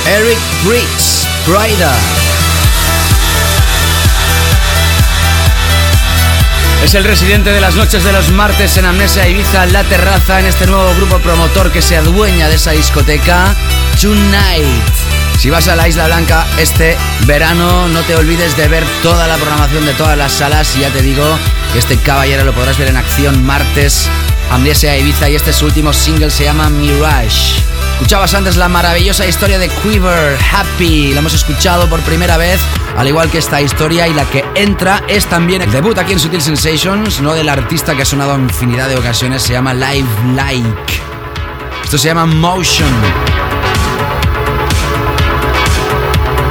Eric 0.07 0.37
Briggs, 0.63 1.27
Rider. 1.47 1.89
Es 6.83 6.93
el 6.93 7.03
residente 7.03 7.51
de 7.51 7.59
las 7.59 7.75
noches 7.75 8.03
de 8.03 8.11
los 8.11 8.29
martes 8.29 8.77
en 8.77 8.85
Amnesia 8.85 9.27
Ibiza, 9.27 9.65
La 9.65 9.83
Terraza, 9.83 10.39
en 10.39 10.45
este 10.45 10.67
nuevo 10.67 10.93
grupo 10.95 11.17
promotor 11.17 11.71
que 11.71 11.81
se 11.81 11.97
adueña 11.97 12.47
de 12.47 12.55
esa 12.55 12.71
discoteca, 12.71 13.55
Tonight. 13.99 14.83
Si 15.39 15.49
vas 15.49 15.67
a 15.67 15.75
la 15.75 15.87
Isla 15.87 16.05
Blanca 16.05 16.45
este 16.59 16.95
verano, 17.25 17.87
no 17.87 18.01
te 18.01 18.15
olvides 18.15 18.55
de 18.55 18.67
ver 18.67 18.83
toda 19.01 19.27
la 19.27 19.37
programación 19.37 19.87
de 19.87 19.93
todas 19.95 20.17
las 20.17 20.33
salas 20.33 20.75
y 20.77 20.81
ya 20.81 20.91
te 20.91 21.01
digo 21.01 21.25
que 21.73 21.79
este 21.79 21.97
caballero 21.97 22.43
lo 22.43 22.53
podrás 22.53 22.77
ver 22.77 22.89
en 22.89 22.97
acción 22.97 23.43
martes, 23.43 24.07
Amnesia 24.51 24.95
Ibiza 24.97 25.29
y 25.29 25.35
este 25.35 25.51
su 25.51 25.65
último 25.65 25.93
single 25.93 26.29
se 26.29 26.43
llama 26.43 26.69
Mirage. 26.69 27.74
Escuchabas 27.95 28.33
antes 28.33 28.57
la 28.57 28.67
maravillosa 28.67 29.25
historia 29.25 29.57
de 29.57 29.69
Quiver, 29.69 30.37
Happy. 30.51 31.13
La 31.13 31.21
hemos 31.21 31.33
escuchado 31.33 31.87
por 31.87 32.01
primera 32.01 32.35
vez, 32.35 32.59
al 32.97 33.07
igual 33.07 33.31
que 33.31 33.37
esta 33.37 33.61
historia. 33.61 34.05
Y 34.05 34.13
la 34.13 34.25
que 34.25 34.43
entra 34.53 35.01
es 35.07 35.25
también 35.27 35.61
el 35.61 35.71
debut 35.71 35.97
aquí 35.97 36.11
en 36.11 36.19
Sutil 36.19 36.41
Sensations, 36.41 37.21
no 37.21 37.33
del 37.33 37.47
artista 37.47 37.95
que 37.95 38.01
ha 38.01 38.05
sonado 38.05 38.35
en 38.35 38.41
infinidad 38.41 38.89
de 38.89 38.97
ocasiones. 38.97 39.43
Se 39.43 39.53
llama 39.53 39.73
Live 39.73 40.09
Like. 40.35 41.01
Esto 41.85 41.97
se 41.97 42.09
llama 42.09 42.25
Motion. 42.25 42.93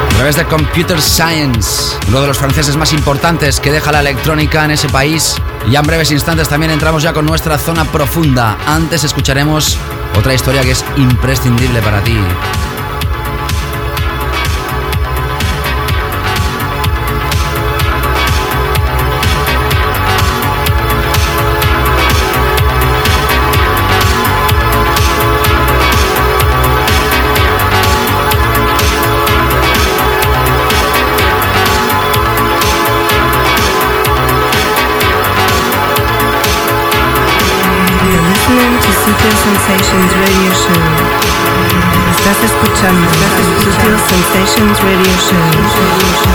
A 0.08 0.14
través 0.16 0.36
de 0.36 0.46
Computer 0.46 1.00
Science, 1.00 1.98
uno 2.08 2.22
de 2.22 2.28
los 2.28 2.38
franceses 2.38 2.74
más 2.76 2.94
importantes 2.94 3.60
que 3.60 3.70
deja 3.70 3.92
la 3.92 4.00
electrónica 4.00 4.64
en 4.64 4.70
ese 4.70 4.88
país. 4.88 5.36
Y 5.68 5.72
ya 5.72 5.80
en 5.80 5.86
breves 5.86 6.10
instantes 6.10 6.48
también 6.48 6.72
entramos 6.72 7.02
ya 7.02 7.12
con 7.12 7.26
nuestra 7.26 7.58
zona 7.58 7.84
profunda. 7.84 8.56
Antes 8.66 9.04
escucharemos 9.04 9.78
otra 10.16 10.34
historia 10.34 10.62
que 10.62 10.72
es 10.72 10.84
imprescindible 10.96 11.80
para 11.82 12.02
ti. 12.02 12.16
Sutil 44.14 44.46
Sensations 44.46 44.80
Radio 44.84 45.12
Show. 45.18 46.33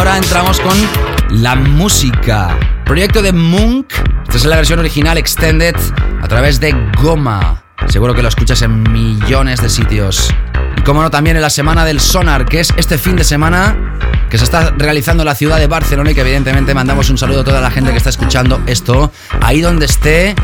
Ahora 0.00 0.16
entramos 0.16 0.58
con 0.60 0.78
la 1.42 1.54
música. 1.54 2.58
Proyecto 2.86 3.20
de 3.20 3.32
Munk. 3.32 3.92
Esta 4.22 4.36
es 4.38 4.44
la 4.46 4.56
versión 4.56 4.78
original 4.78 5.18
extended 5.18 5.76
a 6.22 6.26
través 6.26 6.58
de 6.58 6.74
Goma. 6.96 7.62
Seguro 7.86 8.14
que 8.14 8.22
lo 8.22 8.28
escuchas 8.30 8.62
en 8.62 8.82
millones 8.90 9.60
de 9.60 9.68
sitios. 9.68 10.34
Y 10.78 10.80
como 10.80 11.02
no, 11.02 11.10
también 11.10 11.36
en 11.36 11.42
la 11.42 11.50
semana 11.50 11.84
del 11.84 12.00
Sonar, 12.00 12.46
que 12.46 12.60
es 12.60 12.72
este 12.78 12.96
fin 12.96 13.14
de 13.14 13.24
semana 13.24 13.76
que 14.30 14.38
se 14.38 14.44
está 14.44 14.72
realizando 14.76 15.24
en 15.24 15.26
la 15.26 15.34
ciudad 15.34 15.58
de 15.58 15.66
Barcelona 15.66 16.12
y 16.12 16.14
que 16.14 16.20
evidentemente 16.20 16.72
mandamos 16.72 17.10
un 17.10 17.18
saludo 17.18 17.40
a 17.40 17.44
toda 17.44 17.60
la 17.60 17.70
gente 17.70 17.90
que 17.90 17.96
está 17.96 18.10
escuchando 18.10 18.62
esto 18.66 19.10
ahí 19.40 19.60
donde 19.60 19.86
esté 19.86 20.36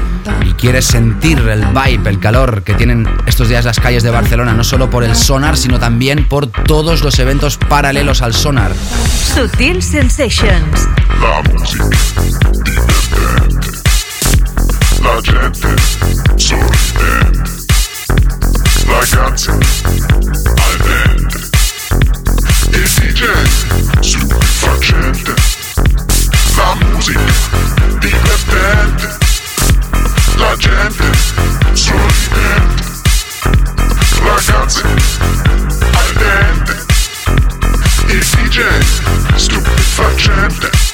y 0.44 0.52
quiere 0.54 0.82
sentir 0.82 1.38
el 1.38 1.64
vibe, 1.66 2.10
el 2.10 2.18
calor 2.18 2.64
que 2.64 2.74
tienen 2.74 3.08
estos 3.26 3.48
días 3.48 3.64
las 3.64 3.78
calles 3.78 4.02
de 4.02 4.10
Barcelona, 4.10 4.52
no 4.54 4.64
solo 4.64 4.90
por 4.90 5.04
el 5.04 5.14
sonar, 5.14 5.56
sino 5.56 5.78
también 5.78 6.28
por 6.28 6.48
todos 6.48 7.02
los 7.02 7.18
eventos 7.20 7.56
paralelos 7.56 8.22
al 8.22 8.34
sonar. 8.34 8.72
Sutil 9.34 9.82
Sensations. 9.82 10.88
La 11.20 11.42
música 11.52 11.96
La 15.02 15.22
gente 15.22 15.68
sorridente. 16.36 17.66
La 18.88 19.00
canción 19.16 19.60
al 20.56 21.15
DJ 22.76 23.24
stupefacente. 24.02 25.34
La 26.56 26.74
musica 26.74 27.20
divertente. 28.00 29.08
La 30.36 30.54
gente 30.58 31.04
sorridente. 31.72 32.84
Ragazzi 34.22 34.82
al 35.92 36.12
dente. 36.18 36.84
DJ 38.08 38.60
stupefacente. 39.36 40.85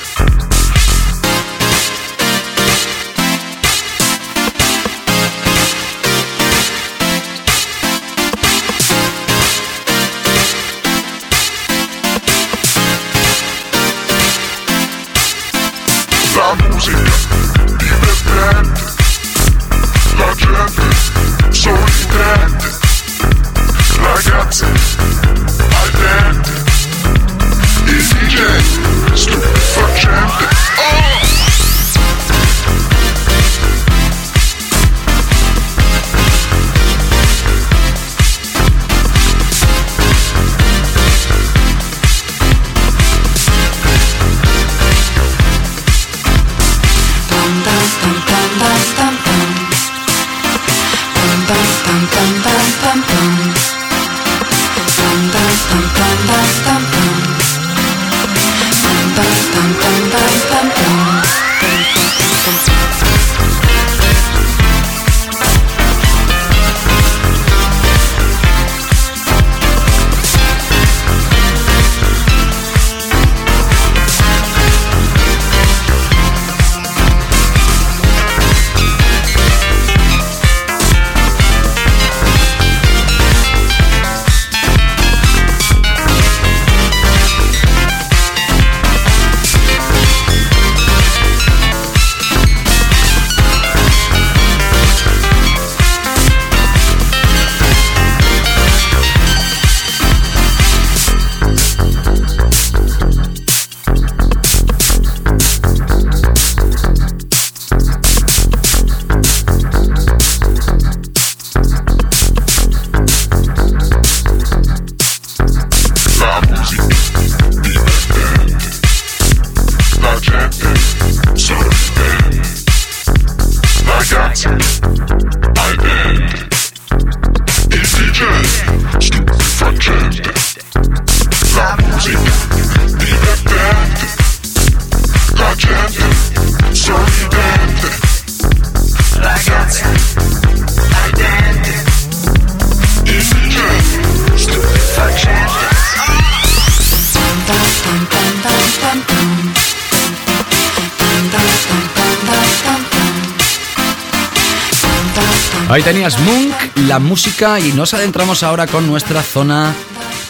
Ahí 155.73 155.83
tenías 155.83 156.19
Munk, 156.21 156.55
la 156.87 156.99
música 156.99 157.59
y 157.59 157.73
nos 157.73 157.95
adentramos 157.95 158.43
ahora 158.43 158.67
con 158.67 158.87
nuestra 158.87 159.23
zona 159.23 159.75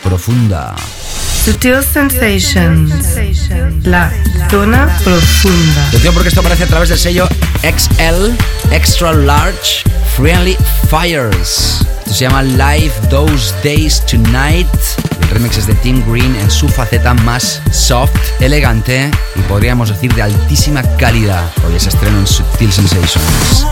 profunda. 0.04 0.76
Sutil 1.44 1.82
Sensations, 1.82 2.94
la 3.82 4.12
zona 4.48 4.86
profunda. 5.02 5.88
Atención 5.88 6.14
porque 6.14 6.28
esto 6.28 6.40
aparece 6.40 6.62
a 6.62 6.68
través 6.68 6.90
del 6.90 6.98
sello 6.98 7.26
XL, 7.62 8.36
Extra 8.72 9.12
Large, 9.12 9.82
Friendly 10.16 10.56
Fires. 10.88 11.84
Esto 12.04 12.14
se 12.14 12.24
llama 12.26 12.44
Live 12.44 12.92
Those 13.10 13.52
Days 13.64 14.00
Tonight. 14.06 14.68
Remix 15.32 15.56
es 15.56 15.66
de 15.66 15.74
Tim 15.74 16.04
Green 16.06 16.36
en 16.36 16.50
su 16.50 16.68
faceta 16.68 17.14
más 17.14 17.62
soft, 17.70 18.14
elegante 18.40 19.10
y 19.34 19.40
podríamos 19.42 19.88
decir 19.88 20.14
de 20.14 20.22
altísima 20.22 20.82
calidad. 20.96 21.50
Hoy 21.66 21.76
es 21.76 21.86
estreno 21.86 22.18
en 22.18 22.26
Sutil 22.26 22.70
Sensations. 22.70 23.66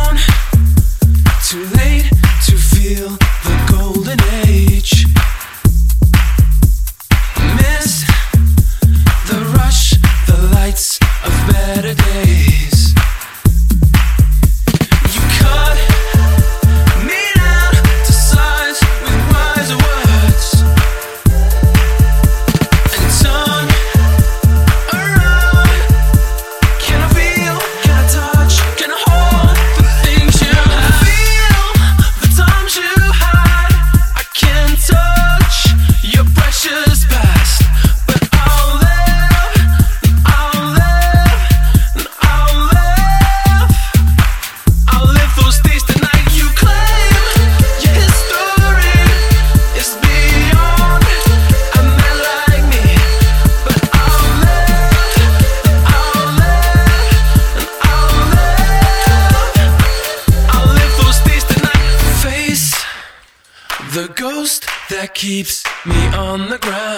keeps 65.20 65.62
me 65.84 66.06
on 66.14 66.48
the 66.48 66.56
ground. 66.56 66.89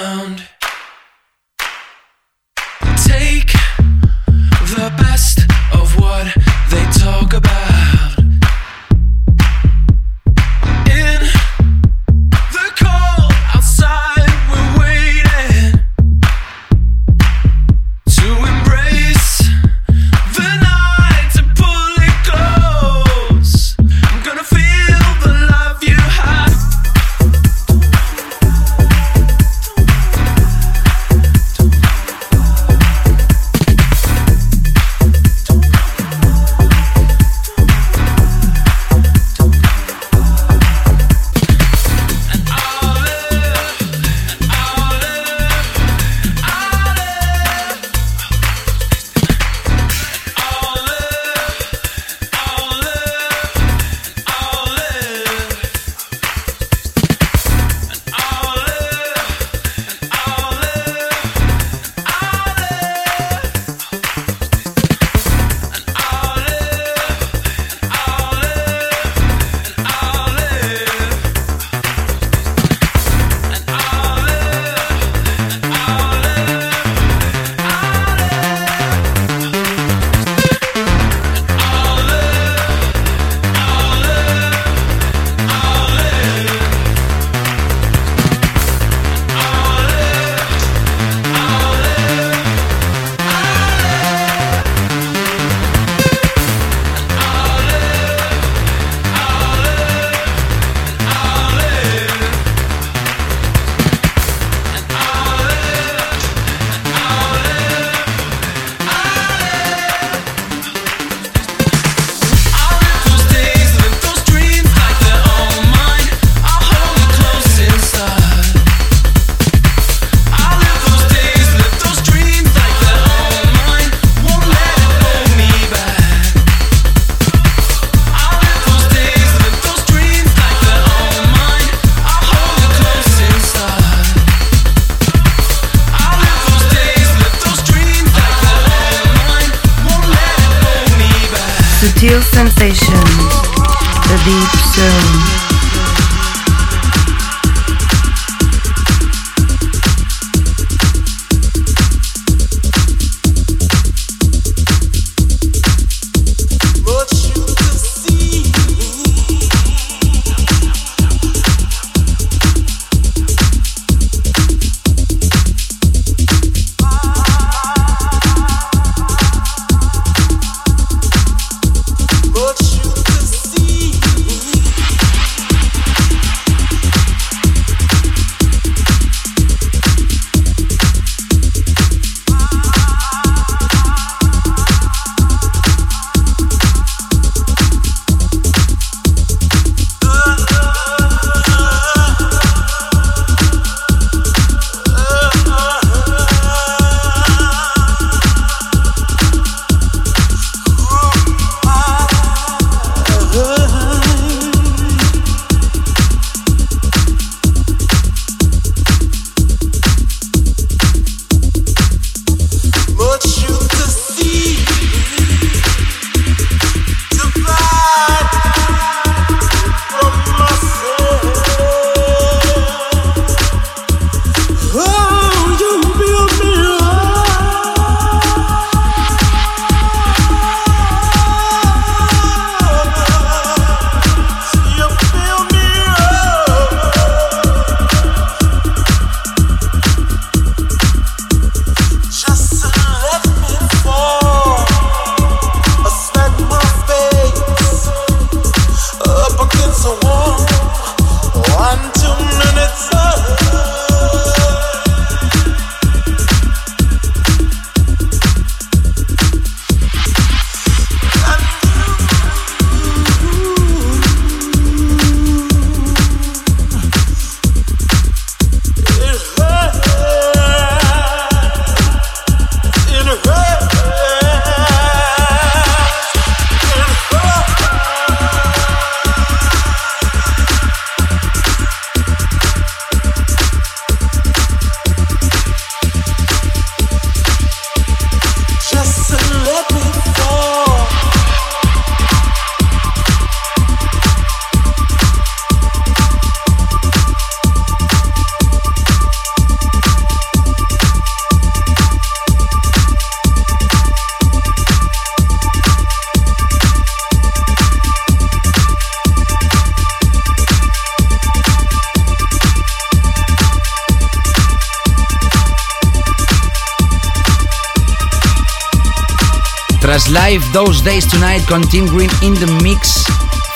Those 320.52 320.84
Days 320.84 321.06
Tonight 321.08 321.46
con 321.48 321.62
Team 321.68 321.86
Green 321.86 322.10
in 322.20 322.34
the 322.34 322.46
Mix. 322.62 323.04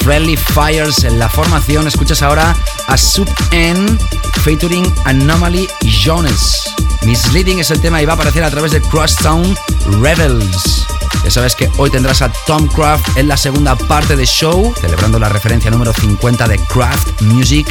Friendly 0.01 0.36
Fires 0.36 1.05
en 1.05 1.18
la 1.18 1.28
formación. 1.28 1.86
Escuchas 1.86 2.22
ahora 2.22 2.57
a 2.86 2.97
Sub 2.97 3.28
N 3.51 3.99
featuring 4.42 4.90
Anomaly 5.05 5.68
Jones. 6.05 6.74
Misleading 7.03 7.59
es 7.59 7.70
el 7.70 7.80
tema 7.80 8.01
y 8.01 8.07
va 8.07 8.12
a 8.12 8.14
aparecer 8.14 8.44
a 8.44 8.51
través 8.51 8.72
de 8.72 8.80
Crosstown 8.80 9.57
Rebels. 10.01 10.86
Ya 11.24 11.30
sabes 11.30 11.55
que 11.55 11.70
hoy 11.76 11.90
tendrás 11.90 12.22
a 12.22 12.32
Tom 12.47 12.66
Craft 12.68 13.18
en 13.18 13.28
la 13.28 13.36
segunda 13.36 13.76
parte 13.76 14.16
de 14.16 14.24
show, 14.24 14.72
celebrando 14.80 15.18
la 15.18 15.28
referencia 15.28 15.70
número 15.70 15.92
50 15.92 16.49
de 16.49 16.59
Craft 16.61 17.20
Music. 17.22 17.66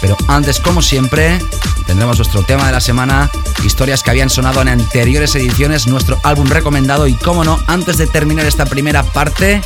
Pero 0.00 0.16
antes, 0.28 0.60
como 0.60 0.82
siempre, 0.82 1.38
tendremos 1.86 2.18
nuestro 2.18 2.42
tema 2.42 2.66
de 2.66 2.72
la 2.72 2.80
semana, 2.80 3.30
historias 3.64 4.02
que 4.02 4.10
habían 4.10 4.30
sonado 4.30 4.60
en 4.62 4.68
anteriores 4.68 5.34
ediciones, 5.34 5.86
nuestro 5.86 6.20
álbum 6.22 6.48
recomendado 6.48 7.06
y, 7.06 7.14
como 7.14 7.44
no, 7.44 7.62
antes 7.66 7.96
de 7.98 8.06
terminar 8.06 8.46
esta 8.46 8.66
primera 8.66 9.02
parte, 9.02 9.62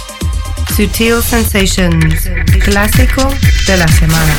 Sutil 0.76 1.22
Sensations, 1.22 2.30
clásico 2.64 3.28
de 3.66 3.76
la 3.76 3.88
semana. 3.88 4.34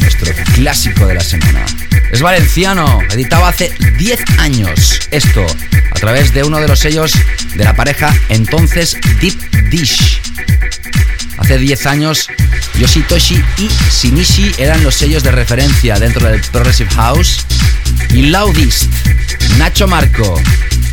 Nuestro 0.00 0.32
clásico 0.54 1.06
de 1.06 1.14
la 1.14 1.20
semana. 1.20 1.64
Es 2.10 2.22
valenciano, 2.22 3.00
editaba 3.10 3.48
hace 3.48 3.72
10 3.98 4.20
años 4.38 5.00
esto, 5.10 5.46
a 5.90 5.94
través 5.94 6.32
de 6.32 6.42
uno 6.42 6.58
de 6.58 6.68
los 6.68 6.80
sellos 6.80 7.12
de 7.54 7.64
la 7.64 7.74
pareja 7.74 8.14
entonces 8.28 8.96
Deep 9.20 9.70
Dish. 9.70 10.17
Hace 11.48 11.60
10 11.60 11.86
años 11.86 12.28
Yoshitoshi 12.78 13.42
y 13.56 13.68
Shinichi 13.90 14.52
eran 14.58 14.84
los 14.84 14.94
sellos 14.94 15.22
de 15.22 15.30
referencia 15.30 15.98
dentro 15.98 16.28
del 16.28 16.42
Progressive 16.42 16.90
House. 16.90 17.38
Y 18.10 18.24
Loudest, 18.24 18.82
Nacho 19.56 19.88
Marco, 19.88 20.38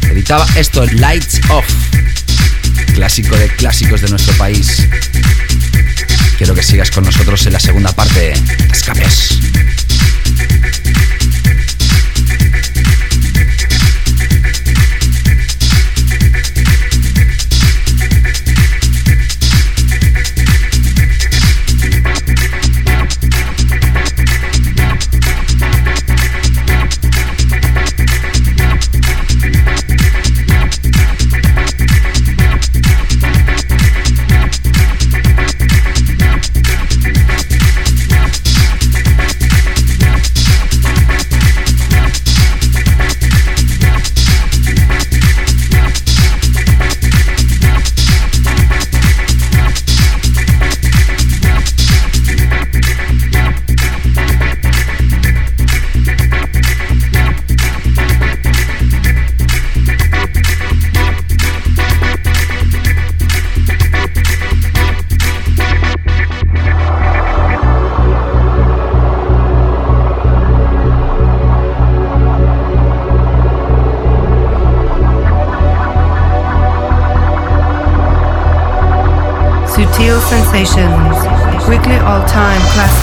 editaba 0.10 0.47
esto, 0.56 0.86
Lights 0.86 1.41
Off, 1.49 1.66
clásico 2.93 3.36
de 3.36 3.49
clásicos 3.49 3.99
de 3.99 4.08
nuestro 4.08 4.34
país. 4.36 4.88
Quiero 6.38 6.56
que 6.56 6.64
sigas 6.64 6.89
con 6.89 7.03
nosotros 7.03 7.45
en 7.45 7.51
la 7.51 7.60
segunda 7.60 7.91
parte. 7.91 8.32
Escapes. 8.72 9.38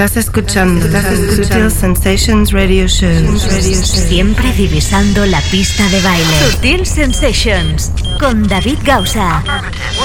Estás 0.00 0.16
escuchando 0.16 0.86
Sutil 1.34 1.72
Sensations 1.72 2.52
Radio 2.52 2.86
Show. 2.86 3.36
Siempre 3.36 4.52
divisando 4.52 5.26
la 5.26 5.40
pista 5.50 5.88
de 5.88 6.00
baile. 6.02 6.52
Sutil 6.52 6.86
Sensations 6.86 7.90
con 8.20 8.46
David 8.46 8.78
Gausa. 8.84 9.42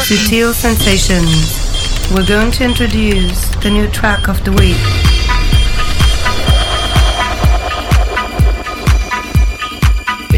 Sutil 0.03 0.51
Sensations. 0.55 2.09
We're 2.11 2.25
going 2.25 2.49
to 2.53 2.63
introduce 2.63 3.39
the 3.61 3.69
new 3.69 3.87
track 3.91 4.27
of 4.29 4.41
the 4.41 4.49
week. 4.49 4.79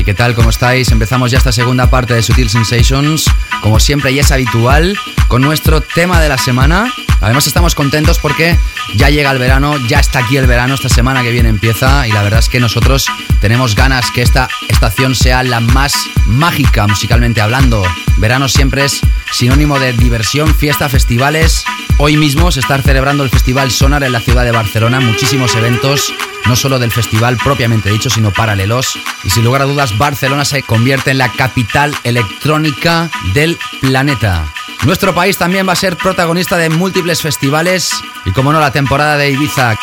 ¿qué 0.04 0.14
tal? 0.14 0.36
¿Cómo 0.36 0.50
estáis? 0.50 0.92
Empezamos 0.92 1.32
ya 1.32 1.38
esta 1.38 1.54
segunda 1.54 1.90
parte 1.90 2.14
de 2.14 2.22
Sutil 2.22 2.50
Sensations. 2.50 3.24
Como 3.62 3.80
siempre 3.80 4.12
y 4.12 4.20
es 4.20 4.34
habitual, 4.34 4.98
con 5.30 5.42
nuestro 5.42 5.80
tema 5.80 6.20
de 6.20 6.28
la 6.28 6.38
semana. 6.38 6.92
Además 7.26 7.48
estamos 7.48 7.74
contentos 7.74 8.20
porque 8.20 8.56
ya 8.94 9.10
llega 9.10 9.32
el 9.32 9.40
verano, 9.40 9.80
ya 9.88 10.00
está 10.00 10.20
aquí 10.20 10.38
el 10.38 10.46
verano, 10.46 10.76
esta 10.76 10.90
semana 10.90 11.24
que 11.24 11.32
viene 11.32 11.50
empieza 11.50 12.08
y 12.08 12.12
la 12.12 12.22
verdad 12.22 12.40
es 12.40 12.50
que 12.50 12.60
nosotros 12.60 13.08
tenemos 13.42 13.74
ganas 13.74 14.12
que 14.12 14.22
esta 14.22 14.48
estación 14.70 15.16
sea 15.16 15.42
la 15.42 15.60
más 15.60 15.96
mágica 16.28 16.86
musicalmente 16.86 17.42
hablando. 17.42 17.84
Verano 18.18 18.48
siempre 18.48 18.86
es 18.86 19.02
sinónimo 19.32 19.80
de 19.80 19.94
diversión, 19.94 20.54
fiesta, 20.54 20.88
festivales. 20.88 21.66
Hoy 21.98 22.16
mismo 22.16 22.52
se 22.52 22.60
está 22.60 22.80
celebrando 22.80 23.24
el 23.24 23.32
Festival 23.32 23.72
Sonar 23.72 24.04
en 24.04 24.12
la 24.12 24.20
ciudad 24.20 24.44
de 24.44 24.52
Barcelona, 24.52 25.00
muchísimos 25.00 25.56
eventos, 25.56 26.14
no 26.46 26.56
solo 26.56 26.78
del 26.78 26.92
festival 26.92 27.38
propiamente 27.44 27.90
dicho, 27.90 28.12
sino 28.12 28.34
paralelos. 28.34 29.00
Y 29.24 29.32
sin 29.32 29.44
lugar 29.44 29.64
a 29.64 29.66
dudas, 29.66 29.98
Barcelona 29.98 30.46
se 30.46 30.62
convierte 30.62 31.10
en 31.10 31.18
la 31.18 31.32
capital 31.32 31.96
electrónica 32.04 33.10
del 33.34 33.58
planeta. 33.82 34.46
Nuestro 34.86 35.16
país 35.16 35.38
también 35.38 35.68
va 35.68 35.74
a 35.74 35.76
ser 35.76 35.98
protagonista 35.98 36.58
de 36.58 36.70
múltiples 36.70 37.22
festivales 37.22 37.90
y 38.24 38.32
como 38.32 38.54
no 38.54 38.60
la 38.60 38.72
temporada 38.72 39.18
de 39.18 39.32
Ibiza 39.32 39.76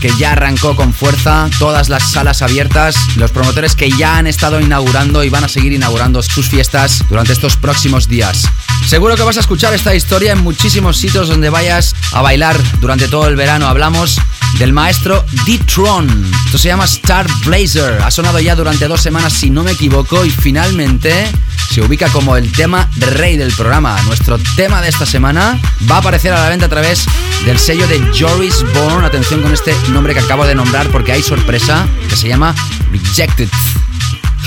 que 0.00 0.10
ya 0.18 0.32
arrancó 0.32 0.74
con 0.74 0.94
fuerza, 0.94 1.48
todas 1.58 1.90
las 1.90 2.10
salas 2.10 2.40
abiertas, 2.40 2.96
los 3.16 3.30
promotores 3.30 3.76
que 3.76 3.90
ya 3.90 4.16
han 4.16 4.26
estado 4.26 4.58
inaugurando 4.58 5.22
y 5.22 5.28
van 5.28 5.44
a 5.44 5.48
seguir 5.48 5.72
inaugurando 5.72 6.22
sus 6.22 6.48
fiestas 6.48 7.04
durante 7.08 7.34
estos 7.34 7.56
próximos 7.56 8.08
días. 8.08 8.48
Seguro 8.86 9.14
que 9.14 9.22
vas 9.22 9.36
a 9.36 9.40
escuchar 9.40 9.74
esta 9.74 9.94
historia 9.94 10.32
en 10.32 10.42
muchísimos 10.42 10.96
sitios 10.96 11.28
donde 11.28 11.50
vayas 11.50 11.94
a 12.12 12.22
bailar 12.22 12.56
durante 12.80 13.08
todo 13.08 13.28
el 13.28 13.36
verano. 13.36 13.68
Hablamos 13.68 14.18
del 14.58 14.72
maestro 14.72 15.24
D-Tron. 15.46 16.30
Esto 16.46 16.58
se 16.58 16.68
llama 16.68 16.84
Star 16.84 17.26
Blazer. 17.44 18.02
Ha 18.02 18.10
sonado 18.10 18.38
ya 18.40 18.54
durante 18.54 18.88
dos 18.88 19.00
semanas, 19.00 19.32
si 19.32 19.50
no 19.50 19.62
me 19.62 19.72
equivoco, 19.72 20.24
y 20.24 20.30
finalmente 20.30 21.30
se 21.70 21.82
ubica 21.82 22.08
como 22.08 22.36
el 22.36 22.50
tema 22.52 22.88
rey 22.96 23.36
del 23.36 23.52
programa. 23.52 24.00
Nuestro 24.02 24.38
tema 24.56 24.82
de 24.82 24.88
esta 24.88 25.06
semana 25.06 25.58
va 25.90 25.96
a 25.96 25.98
aparecer 25.98 26.32
a 26.32 26.42
la 26.42 26.48
venta 26.48 26.66
a 26.66 26.68
través 26.68 27.06
del 27.46 27.58
sello 27.58 27.86
de 27.86 28.00
Joris 28.18 28.64
Bourne. 28.74 29.06
Atención 29.06 29.40
con 29.42 29.52
este 29.52 29.74
nombre 29.90 30.14
que 30.14 30.20
acabo 30.20 30.44
de 30.46 30.54
nombrar 30.54 30.88
porque 30.90 31.12
hay 31.12 31.22
sorpresa 31.22 31.86
que 32.08 32.16
se 32.16 32.28
llama 32.28 32.54
Rejected. 32.90 33.48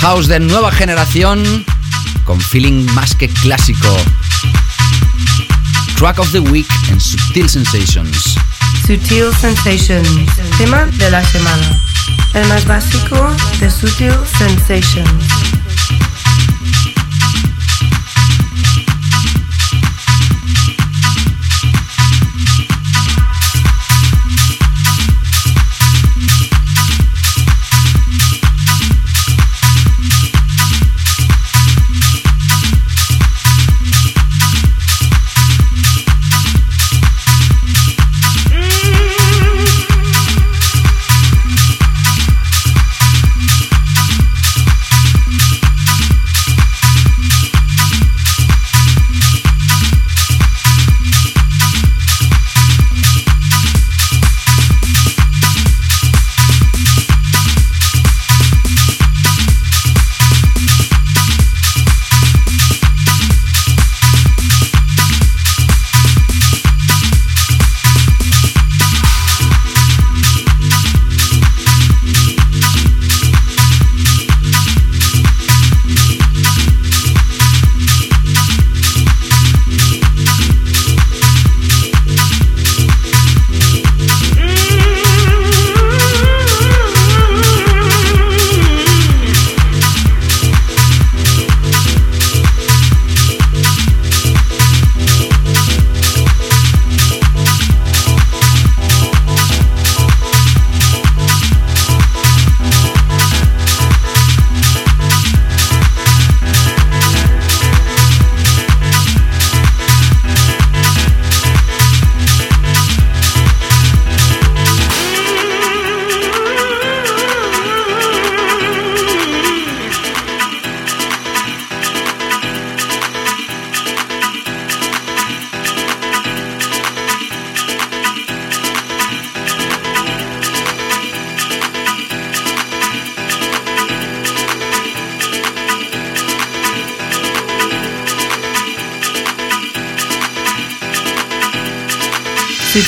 House 0.02 0.28
de 0.28 0.40
nueva 0.40 0.72
generación 0.72 1.66
con 2.26 2.40
feeling 2.42 2.86
más 2.94 3.16
que 3.16 3.30
clásico. 3.30 3.96
Track 5.96 6.20
of 6.20 6.32
the 6.32 6.40
Week 6.40 6.68
en 6.90 7.00
Sutil 7.00 7.50
Sensations. 7.50 8.38
Sutil 8.86 9.34
Sensations, 9.40 10.10
tema 10.58 10.86
de 10.86 11.10
la 11.10 11.24
semana. 11.24 11.82
El 12.34 12.46
más 12.50 12.66
básico 12.66 13.34
de 13.62 13.72
Sutil 13.72 14.14
Sensations. 14.38 15.63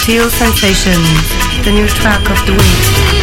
Sutil 0.06 0.30
Sensations, 0.30 1.66
the 1.66 1.72
new 1.72 1.88
track 1.88 2.30
of 2.30 2.46
the 2.46 2.54
week. 2.54 3.15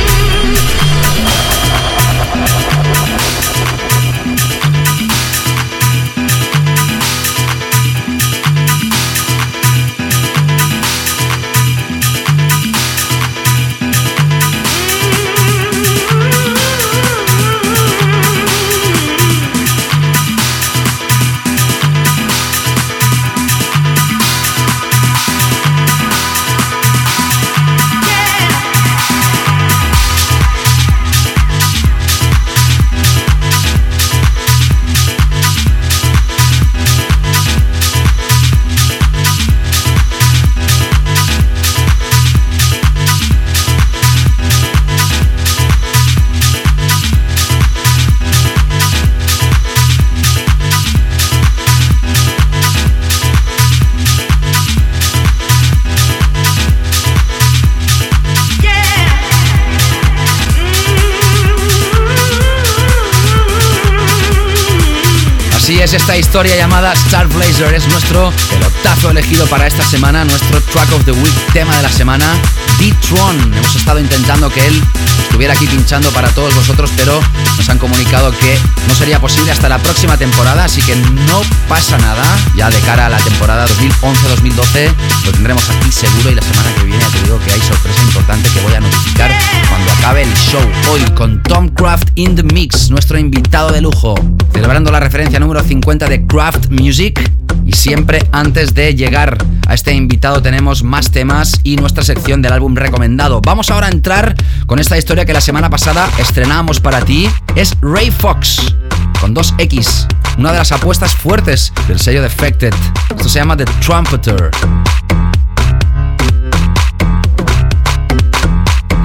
Esta 65.94 66.16
historia 66.16 66.56
llamada 66.56 66.92
Star 66.94 67.28
Blazer. 67.28 67.74
Es 67.74 67.86
nuestro 67.88 68.32
pelotazo 68.48 69.10
elegido 69.10 69.46
para 69.46 69.66
esta 69.66 69.82
semana, 69.82 70.24
nuestro 70.24 70.60
Track 70.60 70.92
of 70.92 71.04
the 71.04 71.12
Week, 71.12 71.34
tema 71.52 71.76
de 71.76 71.82
la 71.82 71.90
semana, 71.90 72.34
D-Tron. 72.78 73.52
Hemos 73.54 73.76
estado 73.76 74.00
intentando 74.00 74.48
que 74.48 74.66
él 74.66 74.82
estuviera 75.22 75.52
aquí 75.54 75.66
pinchando 75.66 76.10
para 76.10 76.28
todos 76.30 76.54
vosotros, 76.54 76.90
pero 76.96 77.20
nos 77.56 77.68
han 77.68 77.78
comunicado 77.78 78.30
que 78.38 78.58
no 78.88 78.94
sería 78.94 79.20
posible 79.20 79.50
hasta 79.52 79.68
la 79.68 79.78
próxima 79.78 80.16
temporada, 80.16 80.64
así 80.64 80.80
que 80.82 80.96
no 80.96 81.42
pasa 81.68 81.98
nada. 81.98 82.24
Ya 82.56 82.70
de 82.70 82.78
cara 82.80 83.06
a 83.06 83.08
la 83.10 83.18
temporada 83.18 83.66
2011-2012 83.68 84.92
lo 85.26 85.32
tendremos 85.32 85.68
aquí 85.68 85.92
seguro 85.92 86.30
y 86.30 86.34
la 86.34 86.42
semana 86.42 86.74
que 86.74 86.84
viene 86.84 87.04
te 87.12 87.22
digo 87.22 87.38
que 87.44 87.52
hay 87.52 87.60
sorpresa 87.60 88.02
importante 88.02 88.48
que 88.50 88.60
voy 88.60 88.74
a 88.74 88.80
notificar 88.80 89.30
cuando 89.68 89.92
acabe 89.92 90.22
el 90.22 90.34
show. 90.34 90.62
Hoy 90.90 91.02
con 91.14 91.42
Tom 91.42 91.68
Craft 91.68 92.10
in 92.14 92.34
the 92.34 92.42
Mix, 92.42 92.90
nuestro 92.90 93.18
invitado 93.18 93.72
de 93.72 93.80
lujo, 93.82 94.14
celebrando 94.52 94.90
la 94.90 95.00
referencia 95.00 95.40
número 95.40 95.62
50 95.62 96.08
de 96.08 96.26
Craft 96.26 96.70
Music. 96.70 97.20
Y 97.64 97.72
siempre 97.72 98.26
antes 98.32 98.74
de 98.74 98.94
llegar 98.94 99.38
a 99.66 99.74
este 99.74 99.92
invitado 99.94 100.42
tenemos 100.42 100.82
más 100.82 101.10
temas 101.10 101.60
y 101.62 101.76
nuestra 101.76 102.02
sección 102.02 102.42
del 102.42 102.52
álbum 102.52 102.74
recomendado. 102.74 103.40
Vamos 103.40 103.70
ahora 103.70 103.86
a 103.86 103.90
entrar 103.90 104.34
con 104.66 104.78
esta 104.78 104.98
historia 104.98 105.24
que 105.24 105.32
la 105.32 105.40
semana 105.40 105.70
pasada 105.70 106.08
estrenamos 106.18 106.80
para 106.80 107.00
ti. 107.00 107.28
Es 107.54 107.76
Ray 107.80 108.10
Fox 108.10 108.74
con 109.20 109.34
2X, 109.34 110.08
una 110.38 110.52
de 110.52 110.58
las 110.58 110.72
apuestas 110.72 111.14
fuertes 111.14 111.72
del 111.86 112.00
sello 112.00 112.22
Defected. 112.22 112.74
Esto 113.10 113.28
se 113.28 113.38
llama 113.38 113.56
The 113.56 113.64
Trumpeter. 113.80 114.50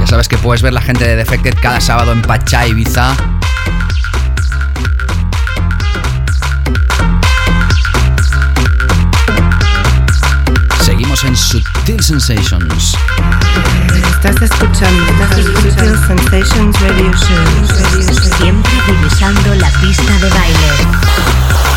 sabes 0.08 0.30
que 0.30 0.38
puedes 0.38 0.62
ver 0.62 0.72
la 0.72 0.82
gente 0.82 1.06
de 1.06 1.18
Defected 1.18 1.56
cada 1.62 1.82
sábado 1.82 2.14
en 2.14 2.22
Pachá, 2.22 2.66
Ibiza. 2.66 3.36
Seguimos 11.18 11.24
en 11.24 11.36
Sutil 11.36 12.03
Sensations. 12.03 12.97
Estás 14.09 14.41
escuchando 14.41 15.05
Sutil 15.36 15.97
Sensations 16.07 16.82
Radio 16.82 17.11
Show. 17.13 18.38
Siempre 18.38 18.72
divisando 18.88 19.55
la 19.55 19.70
pista 19.80 20.13
de 20.20 20.30
baile. 20.30 21.76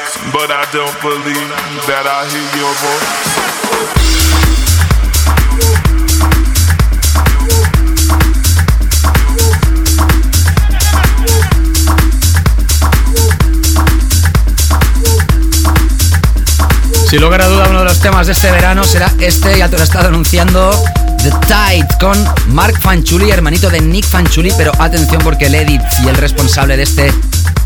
But 0.33 0.51
I 0.51 0.67
don't 0.73 1.01
believe 1.01 1.49
that 1.87 2.05
I 2.05 2.27
hear 2.27 2.49
your 2.59 2.73
voice. 2.75 3.51
A 17.11 17.47
duda, 17.47 17.67
uno 17.69 17.79
de 17.79 17.85
los 17.85 17.99
temas 17.99 18.27
de 18.27 18.33
este 18.33 18.51
verano 18.51 18.83
será 18.83 19.11
este, 19.19 19.57
ya 19.57 19.69
te 19.69 19.75
lo 19.75 19.81
he 19.81 19.85
estado 19.85 20.07
anunciando, 20.07 20.71
The 21.17 21.31
Tide, 21.45 21.87
con 21.99 22.17
Mark 22.47 22.79
Fanchuli, 22.79 23.31
hermanito 23.31 23.69
de 23.69 23.79
Nick 23.79 24.05
Fanchuli, 24.05 24.51
pero 24.57 24.71
atención 24.79 25.21
porque 25.23 25.45
el 25.45 25.55
edit 25.55 25.81
y 26.03 26.09
el 26.09 26.15
responsable 26.15 26.77
de 26.77 26.83
este 26.83 27.13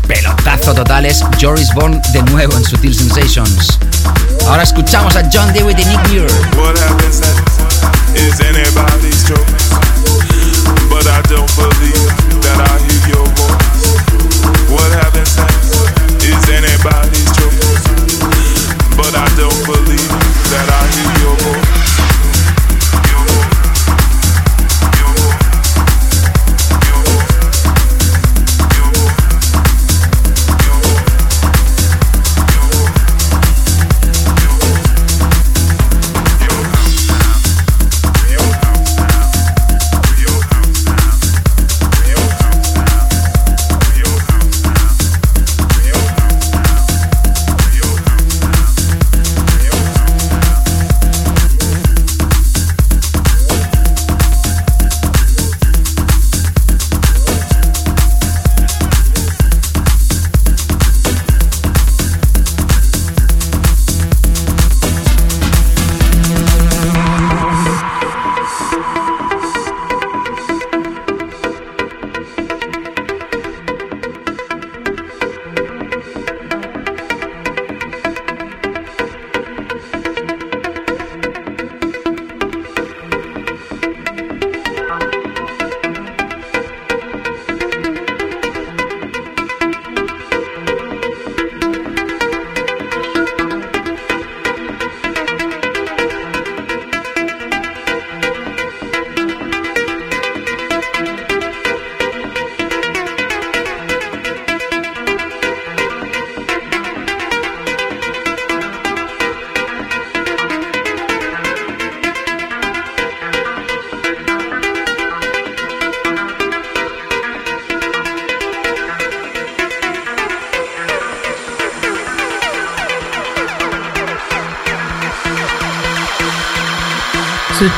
pelotazo 0.06 0.74
total 0.74 1.06
es 1.06 1.24
Joris 1.40 1.72
Bourne 1.74 2.00
de 2.12 2.22
nuevo 2.24 2.56
en 2.56 2.64
Sutil 2.64 2.94
Sensations. 2.94 3.78
Ahora 4.46 4.62
escuchamos 4.62 5.16
a 5.16 5.28
John 5.32 5.52
Dewitt 5.52 5.78
y 5.78 5.84
Nick 5.84 6.08
Muir. 6.08 6.26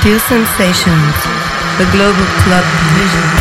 Sutil 0.08 0.20
Sensations, 0.20 1.16
the 1.76 1.84
Global 1.92 2.24
Club 2.42 2.64
Division. 2.94 3.37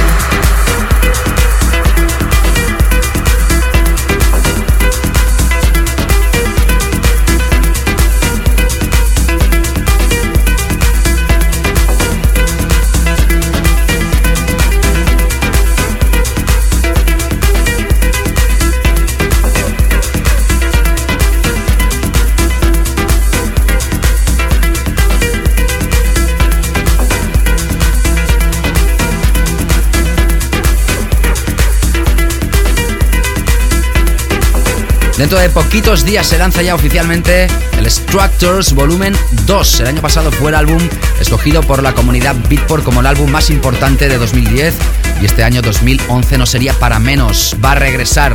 Dentro 35.18 35.40
de 35.40 35.50
poquitos 35.50 36.06
días 36.06 36.28
se 36.28 36.38
lanza 36.38 36.62
ya 36.62 36.76
oficialmente 36.76 37.48
el 37.80 37.90
Structures 37.90 38.74
Volumen 38.74 39.16
2. 39.48 39.80
El 39.80 39.88
año 39.88 40.02
pasado 40.02 40.32
fue 40.32 40.52
el 40.52 40.56
álbum 40.56 40.78
escogido 41.20 41.64
por 41.64 41.82
la 41.82 41.96
comunidad 41.96 42.36
Beatport 42.48 42.84
como 42.84 43.00
el 43.00 43.08
álbum 43.08 43.32
más 43.32 43.50
importante 43.50 44.10
de 44.10 44.20
2010 44.20 44.76
y 45.20 45.26
este 45.26 45.44
año 45.44 45.64
2011 45.64 46.38
no 46.38 46.46
sería 46.46 46.74
para 46.74 47.00
menos. 47.00 47.58
Va 47.66 47.72
a 47.72 47.76
regresar 47.76 48.34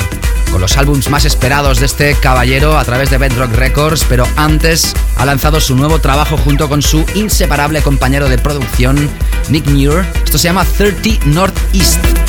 con 0.51 0.61
los 0.61 0.77
álbums 0.77 1.09
más 1.09 1.25
esperados 1.25 1.79
de 1.79 1.87
este 1.87 2.17
caballero 2.17 2.77
a 2.77 2.85
través 2.85 3.11
de 3.11 3.19
Bedrock 3.19 3.53
Records, 3.55 4.05
pero 4.09 4.27
antes 4.35 4.93
ha 5.19 5.25
lanzado 5.25 5.61
su 5.61 5.77
nuevo 5.77 6.01
trabajo 6.01 6.37
junto 6.37 6.69
con 6.69 6.83
su 6.83 7.05
inseparable 7.15 7.81
compañero 7.83 8.29
de 8.29 8.39
producción, 8.39 9.09
Nick 9.51 9.67
Muir. 9.67 10.05
Esto 10.25 10.37
se 10.37 10.49
llama 10.49 10.65
30 10.65 11.27
Northeast. 11.27 12.22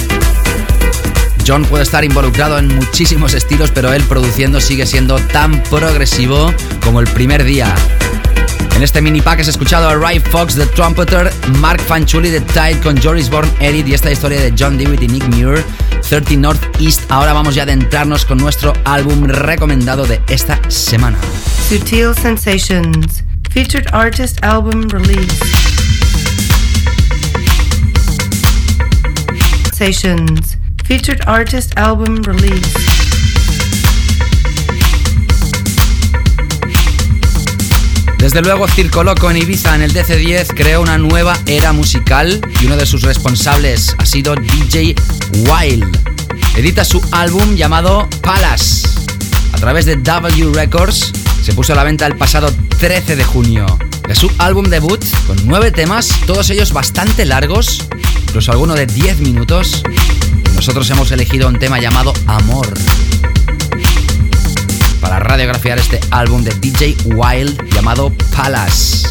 John 1.46 1.66
puede 1.66 1.84
estar 1.84 2.04
involucrado 2.04 2.58
en 2.58 2.68
muchísimos 2.68 3.34
estilos, 3.34 3.72
pero 3.72 3.92
él 3.92 4.02
produciendo 4.04 4.62
sigue 4.62 4.86
siendo 4.86 5.18
tan 5.18 5.62
progresivo 5.64 6.54
como 6.82 7.00
el 7.02 7.08
primer 7.08 7.44
día. 7.44 7.74
En 8.76 8.82
este 8.82 9.02
mini 9.02 9.22
pack 9.22 9.42
has 9.42 9.50
escuchado 9.50 9.90
a 9.90 9.96
Ray 9.96 10.20
Fox, 10.20 10.56
The 10.56 10.66
Trumpeter, 10.68 11.32
Mark 11.60 11.82
Fanchuli, 11.82 12.30
The 12.30 12.42
Tide 12.42 12.80
con 12.82 13.00
Joris 13.02 13.30
Bourne, 13.30 13.52
Edit 13.60 13.88
y 13.88 13.94
esta 13.94 14.12
historia 14.12 14.40
de 14.40 14.54
John 14.58 14.78
Dewitt 14.78 15.02
y 15.02 15.08
Nick 15.08 15.28
Muir, 15.28 15.64
30 16.08 16.36
Northeast. 16.38 17.02
Ahora 17.10 17.34
vamos 17.34 17.56
ya 17.56 17.64
a 17.64 17.66
adentrarnos 17.66 18.26
con 18.26 18.38
nuestro 18.38 18.74
álbum 18.86 19.26
recomendado 19.26 20.06
de 20.06 20.22
esta 20.30 20.60
semana. 20.70 21.18
Sutil 21.70 22.16
Sensations, 22.16 23.24
featured 23.52 23.88
artist 23.94 24.44
album 24.44 24.88
release. 24.90 25.40
Sensations, 29.72 30.58
featured 30.84 31.22
artist 31.28 31.78
album 31.78 32.22
release. 32.24 32.74
Desde 38.18 38.42
luego, 38.42 38.68
Circo 38.68 39.04
Loco 39.04 39.30
en 39.30 39.38
Ibiza 39.38 39.76
en 39.76 39.82
el 39.82 39.94
DC10 39.94 40.54
creó 40.56 40.82
una 40.82 40.98
nueva 40.98 41.38
era 41.46 41.74
musical 41.74 42.40
y 42.62 42.66
uno 42.68 42.78
de 42.78 42.86
sus 42.86 43.02
responsables 43.02 43.96
ha 43.98 44.06
sido 44.06 44.36
DJ 44.36 44.96
Wild. 45.50 46.00
Edita 46.56 46.86
su 46.86 47.02
álbum 47.12 47.56
llamado 47.56 48.08
Palace. 48.22 48.88
A 49.52 49.58
través 49.58 49.86
de 49.86 49.98
W 49.98 50.54
Records 50.54 51.12
se 51.44 51.54
puso 51.54 51.74
a 51.74 51.76
la 51.76 51.84
venta 51.84 52.06
el 52.06 52.16
pasado 52.16 52.54
13 52.80 53.18
de 53.18 53.24
junio. 53.26 53.66
Es 54.08 54.20
su 54.20 54.32
álbum 54.38 54.66
debut 54.70 55.04
con 55.28 55.38
nueve 55.46 55.72
temas, 55.72 56.10
todos 56.26 56.50
ellos 56.50 56.72
bastante 56.72 57.26
largos, 57.26 57.86
incluso 58.28 58.52
alguno 58.52 58.74
de 58.74 58.86
10 58.86 59.20
minutos. 59.20 59.84
Nosotros 60.64 60.90
hemos 60.92 61.12
elegido 61.12 61.50
un 61.50 61.60
tema 61.60 61.78
llamado 61.78 62.14
Amor 62.26 62.74
para 65.02 65.20
radiografiar 65.20 65.78
este 65.78 66.00
álbum 66.10 66.42
de 66.42 66.52
DJ 66.52 66.96
Wild 67.04 67.70
llamado 67.76 68.14
Palace. 68.34 69.06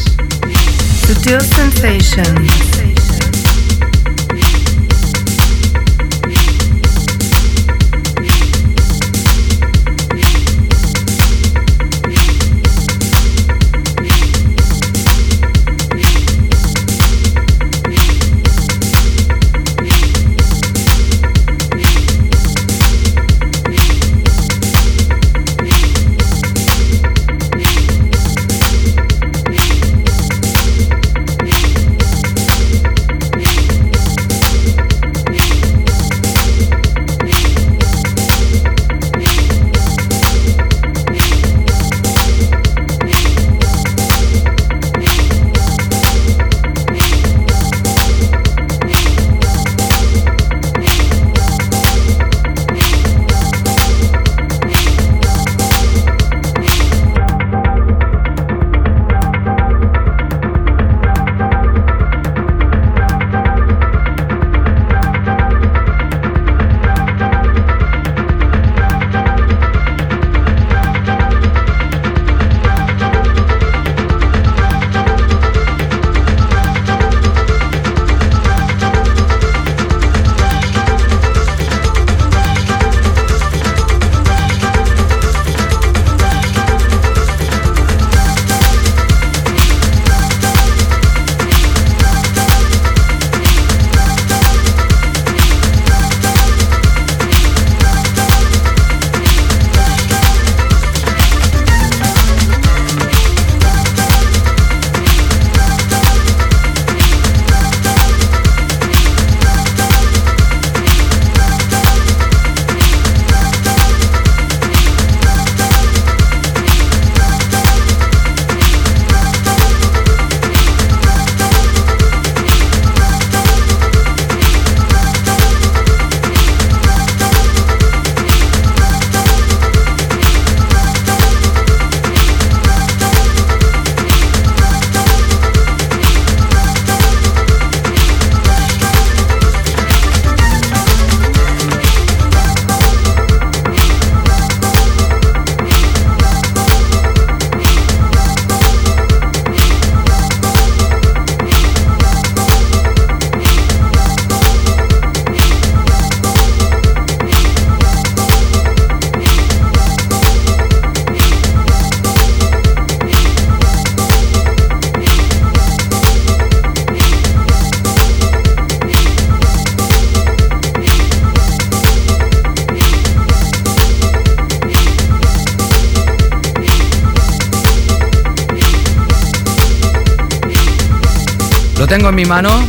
En 182.13 182.17
mi 182.17 182.25
mano. 182.25 182.63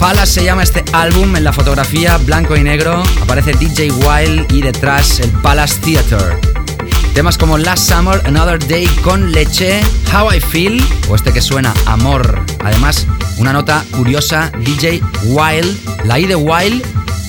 Palace 0.00 0.32
se 0.32 0.44
llama 0.44 0.64
este 0.64 0.84
álbum 0.92 1.36
en 1.36 1.44
la 1.44 1.52
fotografía 1.52 2.16
blanco 2.18 2.56
y 2.56 2.64
negro. 2.64 3.00
Aparece 3.20 3.52
DJ 3.52 3.92
Wild 3.92 4.52
y 4.52 4.60
detrás 4.60 5.20
el 5.20 5.30
Palace 5.30 5.78
Theater. 5.80 6.40
Temas 7.14 7.38
como 7.38 7.58
Last 7.58 7.88
Summer, 7.88 8.20
Another 8.26 8.58
Day 8.66 8.86
con 9.04 9.30
leche, 9.30 9.80
How 10.12 10.32
I 10.32 10.40
Feel 10.40 10.84
o 11.08 11.14
este 11.14 11.32
que 11.32 11.40
suena 11.40 11.72
Amor. 11.86 12.44
Además, 12.64 13.06
una 13.36 13.52
nota 13.52 13.84
curiosa, 13.92 14.50
DJ 14.58 15.00
Wild. 15.24 16.04
La 16.04 16.18
I 16.18 16.26
de 16.26 16.34
Wild 16.34 16.84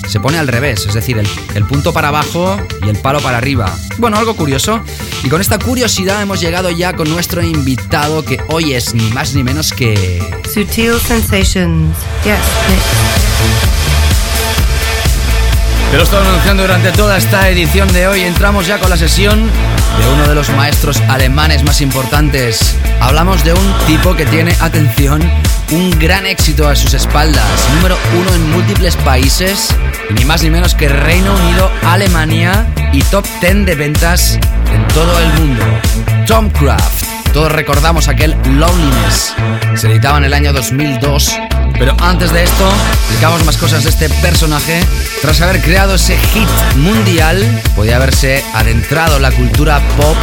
se 0.08 0.18
pone 0.18 0.38
al 0.38 0.48
revés, 0.48 0.86
es 0.86 0.94
decir, 0.94 1.18
el, 1.18 1.28
el, 1.54 1.64
punto 1.64 1.92
para 1.92 2.08
abajo 2.08 2.58
y 2.84 2.88
el 2.88 2.98
palo 2.98 3.20
para 3.20 3.38
arriba. 3.38 3.72
Bueno, 3.98 4.16
algo 4.16 4.34
curioso. 4.34 4.80
Y 5.24 5.30
con 5.30 5.40
esta 5.40 5.58
curiosidad 5.58 6.20
hemos 6.20 6.38
llegado 6.38 6.70
ya 6.70 6.94
con 6.94 7.08
nuestro 7.08 7.42
invitado 7.42 8.22
que 8.22 8.38
hoy 8.48 8.74
es 8.74 8.94
ni 8.94 9.08
más 9.10 9.34
ni 9.34 9.42
menos 9.42 9.72
que... 9.72 10.22
Sutil 10.52 11.00
Sensations. 11.00 11.96
Yes, 12.24 12.36
Te 15.90 15.96
lo 15.96 16.02
he 16.02 16.04
estado 16.04 16.28
anunciando 16.28 16.64
durante 16.64 16.92
toda 16.92 17.16
esta 17.16 17.48
edición 17.48 17.90
de 17.94 18.06
hoy. 18.06 18.20
Entramos 18.20 18.66
ya 18.66 18.78
con 18.78 18.90
la 18.90 18.98
sesión 18.98 19.50
de 19.98 20.12
uno 20.12 20.28
de 20.28 20.34
los 20.34 20.50
maestros 20.50 21.00
alemanes 21.08 21.64
más 21.64 21.80
importantes. 21.80 22.76
Hablamos 23.00 23.44
de 23.44 23.52
un 23.52 23.74
tipo 23.86 24.14
que 24.14 24.26
tiene, 24.26 24.56
atención, 24.60 25.22
un 25.70 25.90
gran 25.98 26.26
éxito 26.26 26.68
a 26.68 26.76
sus 26.76 26.94
espaldas. 26.94 27.46
Número 27.76 27.96
uno 28.18 28.34
en 28.34 28.50
múltiples 28.50 28.96
países, 28.96 29.68
ni 30.10 30.24
más 30.24 30.42
ni 30.42 30.50
menos 30.50 30.74
que 30.74 30.88
Reino 30.88 31.34
Unido, 31.34 31.70
Alemania 31.84 32.66
y 32.92 33.02
top 33.02 33.26
10 33.40 33.66
de 33.66 33.74
ventas 33.74 34.38
en 34.72 34.86
todo 34.88 35.18
el 35.18 35.32
mundo. 35.34 35.64
Tom 36.26 36.50
Craft. 36.50 37.04
Todos 37.32 37.50
recordamos 37.50 38.08
aquel 38.08 38.36
Loneliness. 38.44 39.34
Se 39.74 39.90
editaba 39.90 40.18
en 40.18 40.24
el 40.24 40.34
año 40.34 40.52
2002 40.52 41.34
pero 41.78 41.96
antes 42.00 42.32
de 42.32 42.44
esto, 42.44 42.68
explicamos 43.00 43.44
más 43.44 43.56
cosas 43.56 43.84
de 43.84 43.90
este 43.90 44.08
personaje. 44.08 44.84
Tras 45.20 45.40
haber 45.40 45.60
creado 45.60 45.94
ese 45.94 46.16
hit 46.16 46.48
mundial, 46.76 47.62
podía 47.74 47.96
haberse 47.96 48.44
adentrado 48.54 49.16
en 49.16 49.22
la 49.22 49.32
cultura 49.32 49.80
pop, 49.96 50.16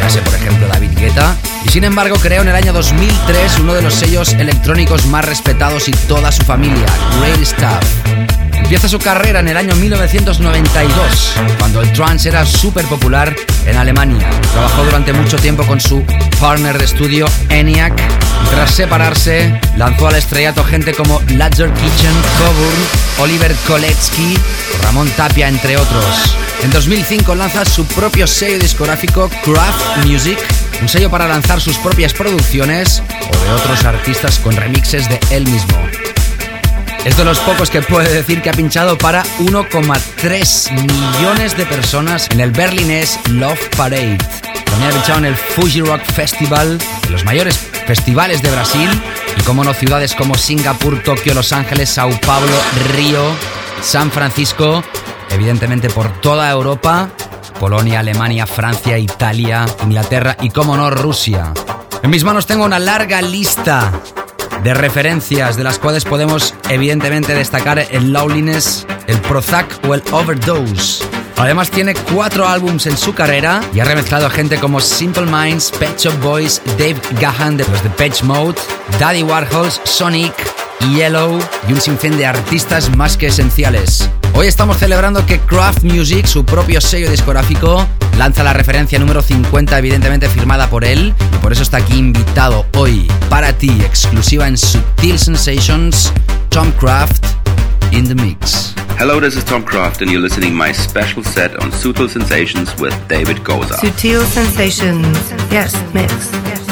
ya 0.00 0.10
sé 0.10 0.20
por 0.22 0.34
ejemplo 0.34 0.66
David 0.68 0.90
Guetta, 0.96 1.36
y 1.64 1.68
sin 1.70 1.84
embargo 1.84 2.16
creó 2.16 2.42
en 2.42 2.48
el 2.48 2.54
año 2.54 2.72
2003 2.72 3.58
uno 3.60 3.74
de 3.74 3.82
los 3.82 3.94
sellos 3.94 4.32
electrónicos 4.34 5.06
más 5.06 5.24
respetados 5.24 5.88
y 5.88 5.92
toda 5.92 6.32
su 6.32 6.42
familia, 6.42 6.86
Great 7.20 7.44
Stuff. 7.44 8.24
Empieza 8.52 8.88
su 8.88 8.98
carrera 8.98 9.40
en 9.40 9.48
el 9.48 9.56
año 9.56 9.74
1992, 9.74 11.32
cuando 11.58 11.82
el 11.82 11.92
trance 11.92 12.28
era 12.28 12.46
súper 12.46 12.86
popular 12.86 13.34
en 13.66 13.76
Alemania. 13.76 14.26
Trabajó 14.52 14.84
durante 14.84 15.12
mucho 15.12 15.36
tiempo 15.36 15.64
con 15.64 15.80
su 15.80 16.02
partner 16.40 16.78
de 16.78 16.84
estudio 16.84 17.26
ENIAC 17.50 17.92
tras 18.50 18.70
separarse 18.70 19.60
lanzó 19.76 20.08
al 20.08 20.16
estrellato 20.16 20.64
gente 20.64 20.92
como 20.94 21.20
Ladger 21.30 21.72
Kitchen, 21.72 22.12
Coburn, 22.38 22.86
Oliver 23.18 23.54
Koletsky 23.66 24.36
Ramón 24.82 25.08
Tapia, 25.10 25.48
entre 25.48 25.76
otros. 25.76 26.36
En 26.62 26.70
2005 26.70 27.34
lanza 27.34 27.64
su 27.64 27.86
propio 27.86 28.26
sello 28.26 28.58
discográfico 28.58 29.30
Craft 29.44 30.06
Music, 30.06 30.38
un 30.80 30.88
sello 30.88 31.10
para 31.10 31.28
lanzar 31.28 31.60
sus 31.60 31.76
propias 31.78 32.12
producciones 32.12 33.02
o 33.32 33.44
de 33.44 33.50
otros 33.52 33.84
artistas 33.84 34.38
con 34.38 34.56
remixes 34.56 35.08
de 35.08 35.20
él 35.30 35.44
mismo. 35.48 35.76
Es 37.04 37.18
de 37.18 37.24
los 37.24 37.38
pocos 37.40 37.68
que 37.68 37.82
puede 37.82 38.10
decir 38.10 38.40
que 38.40 38.48
ha 38.48 38.54
pinchado 38.54 38.96
para 38.96 39.24
1,3 39.40 40.70
millones 40.72 41.56
de 41.56 41.66
personas 41.66 42.28
en 42.30 42.40
el 42.40 42.50
berlinés 42.50 43.18
Love 43.28 43.68
Parade. 43.76 44.16
También 44.64 44.90
ha 44.90 44.94
pinchado 44.94 45.18
en 45.18 45.26
el 45.26 45.36
Fuji 45.36 45.82
Rock 45.82 46.02
Festival, 46.14 46.78
de 46.78 47.10
los 47.10 47.24
mayores 47.24 47.73
festivales 47.86 48.42
de 48.42 48.50
Brasil, 48.50 48.90
y 49.38 49.42
como 49.42 49.64
no, 49.64 49.74
ciudades 49.74 50.14
como 50.14 50.34
Singapur, 50.34 51.02
Tokio, 51.02 51.34
Los 51.34 51.52
Ángeles, 51.52 51.90
Sao 51.90 52.10
Paulo, 52.20 52.56
Río, 52.94 53.22
San 53.82 54.10
Francisco, 54.10 54.82
evidentemente 55.30 55.90
por 55.90 56.08
toda 56.20 56.50
Europa, 56.50 57.10
Polonia, 57.60 58.00
Alemania, 58.00 58.46
Francia, 58.46 58.98
Italia, 58.98 59.64
Inglaterra 59.82 60.36
y, 60.40 60.50
como 60.50 60.76
no, 60.76 60.90
Rusia. 60.90 61.52
En 62.02 62.10
mis 62.10 62.24
manos 62.24 62.46
tengo 62.46 62.64
una 62.64 62.78
larga 62.78 63.22
lista 63.22 63.92
de 64.62 64.74
referencias 64.74 65.56
de 65.56 65.64
las 65.64 65.78
cuales 65.78 66.04
podemos 66.04 66.54
evidentemente 66.68 67.34
destacar 67.34 67.78
el 67.78 68.12
Loneliness, 68.12 68.86
el 69.06 69.20
Prozac 69.20 69.80
o 69.86 69.94
el 69.94 70.02
Overdose. 70.10 71.13
Además 71.36 71.70
tiene 71.70 71.94
cuatro 71.94 72.48
álbums 72.48 72.86
en 72.86 72.96
su 72.96 73.12
carrera 73.12 73.60
y 73.74 73.80
ha 73.80 73.84
remezclado 73.84 74.26
a 74.26 74.30
gente 74.30 74.58
como 74.58 74.80
Simple 74.80 75.26
Minds, 75.26 75.72
Pet 75.78 75.98
Shop 75.98 76.18
Boys, 76.20 76.62
Dave 76.78 76.96
Gahan 77.20 77.56
de 77.56 77.64
los 77.64 77.82
de 77.82 77.90
Patch 77.90 78.22
Mode, 78.22 78.60
Daddy 79.00 79.22
Warhols, 79.22 79.80
Sonic, 79.84 80.32
Yellow 80.92 81.38
y 81.68 81.72
un 81.72 81.80
sinfín 81.80 82.16
de 82.16 82.26
artistas 82.26 82.94
más 82.96 83.16
que 83.16 83.26
esenciales. 83.26 84.08
Hoy 84.34 84.46
estamos 84.46 84.78
celebrando 84.78 85.26
que 85.26 85.40
Craft 85.40 85.82
Music, 85.82 86.26
su 86.26 86.44
propio 86.44 86.80
sello 86.80 87.10
discográfico, 87.10 87.86
lanza 88.16 88.44
la 88.44 88.52
referencia 88.52 88.98
número 88.98 89.22
50, 89.22 89.78
evidentemente 89.78 90.28
firmada 90.28 90.68
por 90.68 90.84
él, 90.84 91.14
y 91.32 91.36
por 91.38 91.52
eso 91.52 91.62
está 91.62 91.78
aquí 91.78 91.98
invitado 91.98 92.66
hoy 92.76 93.06
para 93.28 93.52
ti, 93.52 93.70
exclusiva 93.82 94.46
en 94.46 94.56
Sutil 94.56 95.18
Sensations, 95.18 96.12
Tom 96.48 96.70
Craft 96.72 97.43
in 97.94 98.04
the 98.04 98.14
Mix. 98.16 98.74
Hello, 98.98 99.20
this 99.20 99.36
is 99.36 99.44
Tom 99.44 99.64
Craft, 99.64 100.02
and 100.02 100.10
you're 100.10 100.20
listening 100.20 100.52
my 100.52 100.72
special 100.72 101.22
set 101.22 101.56
on 101.62 101.70
Sutil 101.70 102.08
Sensations 102.08 102.74
with 102.80 102.94
David 103.08 103.44
Goza. 103.44 103.74
Sutil 103.74 104.24
Sensations, 104.24 105.30
yes, 105.52 105.72
mix. 105.94 106.12
Sutil 106.12 106.63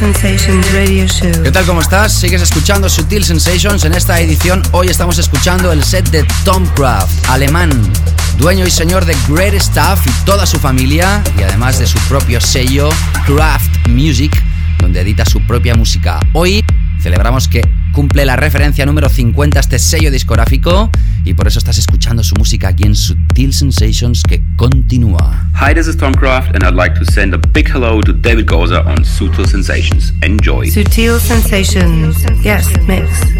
Sensations 0.00 0.72
Radio 0.72 1.06
Show. 1.06 1.42
¿Qué 1.42 1.52
tal? 1.52 1.66
¿Cómo 1.66 1.82
estás? 1.82 2.14
Sigues 2.14 2.40
escuchando 2.40 2.88
Sutil 2.88 3.22
Sensations. 3.22 3.84
En 3.84 3.92
esta 3.92 4.18
edición 4.18 4.62
hoy 4.72 4.88
estamos 4.88 5.18
escuchando 5.18 5.70
el 5.72 5.84
set 5.84 6.08
de 6.08 6.24
Tom 6.42 6.64
Craft, 6.74 7.28
alemán, 7.28 7.70
dueño 8.38 8.66
y 8.66 8.70
señor 8.70 9.04
de 9.04 9.14
Great 9.28 9.60
Stuff 9.60 10.00
y 10.06 10.24
toda 10.24 10.46
su 10.46 10.58
familia, 10.58 11.22
y 11.38 11.42
además 11.42 11.78
de 11.78 11.86
su 11.86 11.98
propio 12.08 12.40
sello, 12.40 12.88
Craft 13.26 13.88
Music, 13.88 14.42
donde 14.78 15.02
edita 15.02 15.26
su 15.26 15.38
propia 15.46 15.74
música. 15.74 16.18
Hoy 16.32 16.64
celebramos 17.02 17.46
que 17.46 17.60
cumple 17.92 18.24
la 18.24 18.36
referencia 18.36 18.86
número 18.86 19.10
50 19.10 19.58
a 19.58 19.60
este 19.60 19.78
sello 19.78 20.10
discográfico 20.10 20.90
y 21.30 21.34
por 21.34 21.46
eso 21.46 21.60
estás 21.60 21.78
escuchando 21.78 22.24
su 22.24 22.34
música 22.34 22.68
aquí 22.68 22.84
en 22.84 22.96
Sutil 22.96 23.52
Sensations 23.52 24.22
que 24.24 24.42
continúa. 24.56 25.48
Hi, 25.54 25.72
this 25.72 25.86
is 25.86 25.96
Tom 25.96 26.12
Craft 26.12 26.56
and 26.56 26.64
I'd 26.64 26.74
like 26.74 26.98
to 26.98 27.04
send 27.04 27.34
a 27.34 27.38
big 27.38 27.68
hello 27.68 28.00
to 28.00 28.12
David 28.12 28.46
Goza 28.46 28.82
on 28.84 29.04
Sutil 29.04 29.46
Sensations. 29.46 30.12
Enjoy. 30.22 30.66
Sutil 30.66 31.20
Sensations. 31.20 32.24
Yes, 32.42 32.68
mix. 32.88 33.08
Yes, 33.10 33.34
mix. 33.34 33.39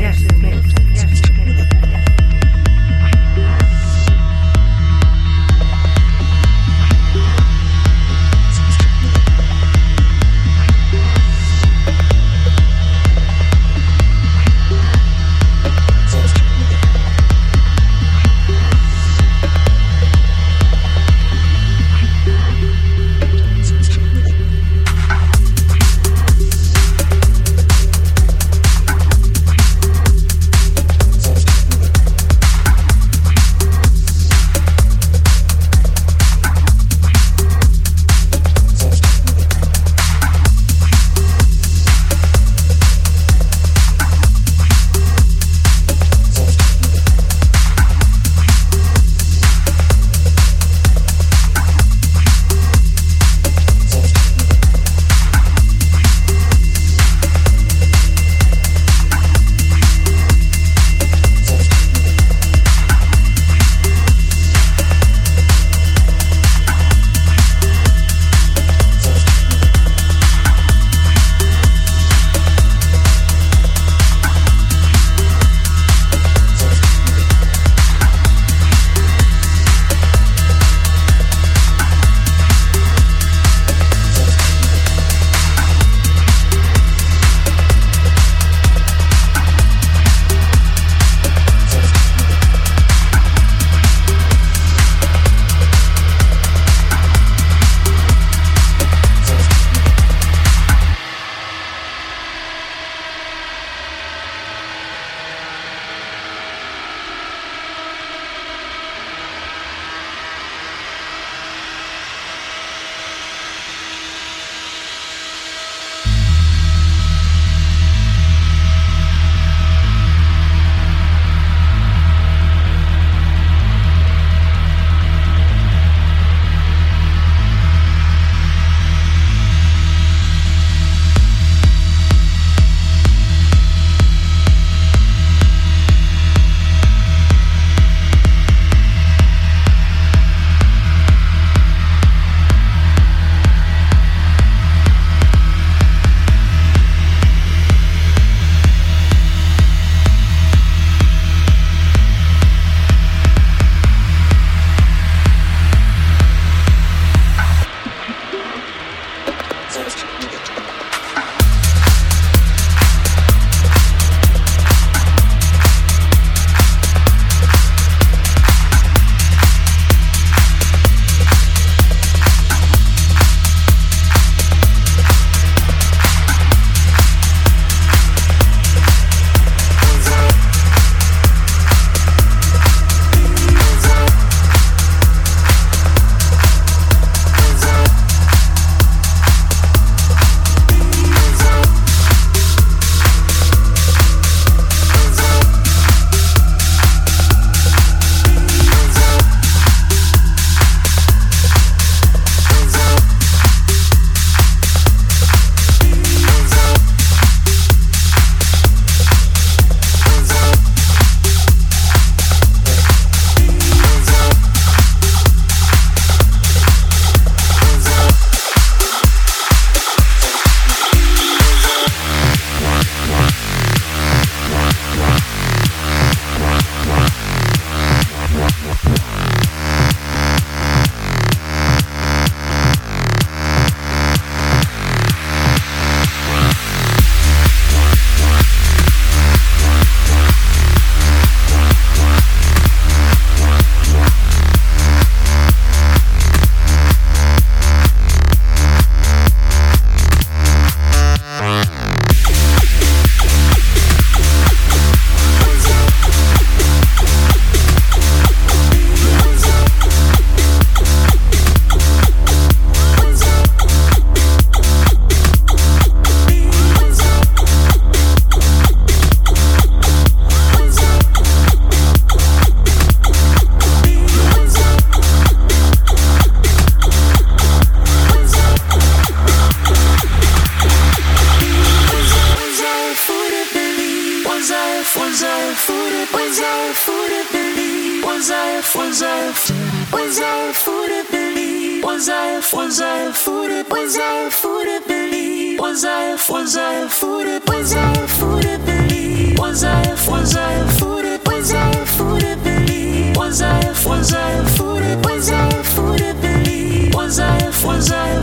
Was 288.20 288.30
I 288.30 288.48
a 288.50 288.62
was 288.76 289.02
I 289.02 289.16
a 289.16 289.96
was 289.96 290.20
I 290.20 290.50
a 290.50 290.52
fool 290.52 290.86
to 290.88 291.06
believe? 291.10 291.82
Was 291.82 292.06
I 292.10 292.32
a 292.32 292.42
was 292.54 292.78
I 292.78 292.98
a 292.98 293.12
fool 293.14 293.48
to 293.48 293.64
was 293.70 293.96
I 293.96 294.26
a 294.26 294.30
fool 294.30 294.60
to 294.62 294.82
believe? 294.86 295.58
Was 295.58 295.86
I 295.86 296.02
a 296.02 296.18
was 296.28 296.54
I 296.54 296.74
a 296.84 296.88
fool 296.90 297.24
was 297.48 297.72
I 297.72 297.92
a 297.92 298.06
fool 298.06 298.40
to 298.42 298.58
believe? 298.58 299.38
Was 299.38 299.64
I 299.64 299.82
a 299.84 300.10
was 300.10 300.36
I 300.36 300.52
a 300.52 300.68
fool 300.68 301.02
was 301.24 301.52
I 301.54 301.70
a 301.70 301.86
fool 301.86 302.18
to 302.20 302.36
believe? 302.44 303.16
Was 303.16 303.40
I 303.40 303.58
a 303.58 303.88
was 303.88 304.12
I 304.12 304.32
a 304.32 304.46
fool 304.48 304.82
was 305.00 305.30
I 305.30 305.48
a 305.48 305.64
fool 305.64 305.96
to 305.96 306.14
believe? 306.20 306.94
Was 306.94 307.18
I 307.18 307.38
a 307.38 307.66
was 307.66 307.90
I 307.90 308.06
a 308.06 308.19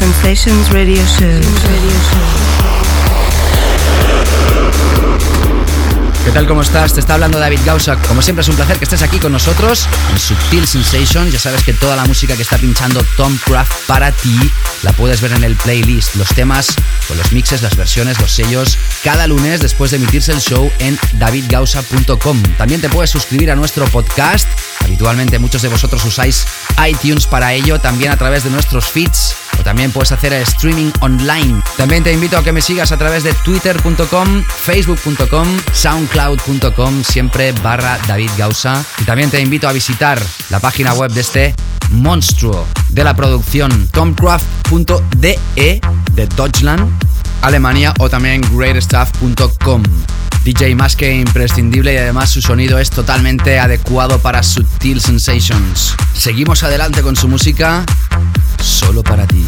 Sensations 0.00 0.70
Radio 0.72 1.02
Show. 1.04 1.40
¿Qué 6.24 6.30
tal? 6.30 6.46
¿Cómo 6.46 6.62
estás? 6.62 6.94
Te 6.94 7.00
está 7.00 7.14
hablando 7.14 7.38
David 7.38 7.60
Gausa. 7.66 7.96
Como 8.08 8.22
siempre 8.22 8.40
es 8.40 8.48
un 8.48 8.56
placer 8.56 8.78
que 8.78 8.84
estés 8.84 9.02
aquí 9.02 9.18
con 9.18 9.30
nosotros 9.30 9.86
en 10.10 10.18
Subtil 10.18 10.66
Sensations. 10.66 11.30
Ya 11.30 11.38
sabes 11.38 11.62
que 11.64 11.74
toda 11.74 11.96
la 11.96 12.06
música 12.06 12.34
que 12.34 12.40
está 12.40 12.56
pinchando 12.56 13.04
Tom 13.18 13.36
Craft 13.44 13.72
para 13.86 14.10
ti 14.10 14.50
la 14.82 14.94
puedes 14.94 15.20
ver 15.20 15.32
en 15.32 15.44
el 15.44 15.54
playlist. 15.56 16.14
Los 16.14 16.28
temas 16.30 16.68
con 17.06 17.18
los 17.18 17.32
mixes, 17.32 17.60
las 17.60 17.76
versiones, 17.76 18.18
los 18.20 18.32
sellos, 18.32 18.78
cada 19.04 19.26
lunes 19.26 19.60
después 19.60 19.90
de 19.90 19.98
emitirse 19.98 20.32
el 20.32 20.40
show 20.40 20.72
en 20.78 20.98
davidgausa.com. 21.18 22.42
También 22.56 22.80
te 22.80 22.88
puedes 22.88 23.10
suscribir 23.10 23.50
a 23.50 23.54
nuestro 23.54 23.84
podcast. 23.84 24.48
Habitualmente 24.82 25.38
muchos 25.38 25.60
de 25.60 25.68
vosotros 25.68 26.02
usáis 26.06 26.46
iTunes 26.88 27.26
para 27.26 27.52
ello, 27.52 27.78
también 27.80 28.12
a 28.12 28.16
través 28.16 28.44
de 28.44 28.50
nuestros 28.50 28.86
feeds 28.86 29.36
también 29.70 29.92
puedes 29.92 30.10
hacer 30.10 30.32
streaming 30.32 30.90
online. 30.98 31.62
También 31.76 32.02
te 32.02 32.12
invito 32.12 32.36
a 32.36 32.42
que 32.42 32.50
me 32.50 32.60
sigas 32.60 32.90
a 32.90 32.96
través 32.96 33.22
de 33.22 33.32
twitter.com, 33.44 34.42
facebook.com, 34.44 35.46
soundcloud.com, 35.72 37.04
siempre 37.04 37.52
barra 37.62 37.96
David 38.08 38.30
Gausa. 38.36 38.84
Y 38.98 39.04
también 39.04 39.30
te 39.30 39.40
invito 39.40 39.68
a 39.68 39.72
visitar 39.72 40.20
la 40.48 40.58
página 40.58 40.92
web 40.94 41.12
de 41.12 41.20
este 41.20 41.54
monstruo 41.90 42.66
de 42.88 43.04
la 43.04 43.14
producción, 43.14 43.86
tomcraft.de 43.92 45.38
de 45.54 46.26
Deutschland, 46.34 46.90
Alemania 47.42 47.94
o 48.00 48.10
también 48.10 48.40
greatstuff.com. 48.52 49.84
DJ 50.42 50.74
más 50.74 50.96
que 50.96 51.14
imprescindible 51.14 51.94
y 51.94 51.98
además 51.98 52.30
su 52.30 52.42
sonido 52.42 52.80
es 52.80 52.90
totalmente 52.90 53.60
adecuado 53.60 54.18
para 54.18 54.42
Subtil 54.42 55.00
Sensations. 55.00 55.94
Seguimos 56.12 56.64
adelante 56.64 57.02
con 57.02 57.14
su 57.14 57.28
música 57.28 57.84
solo 58.62 59.02
para 59.02 59.26
ti. 59.26 59.44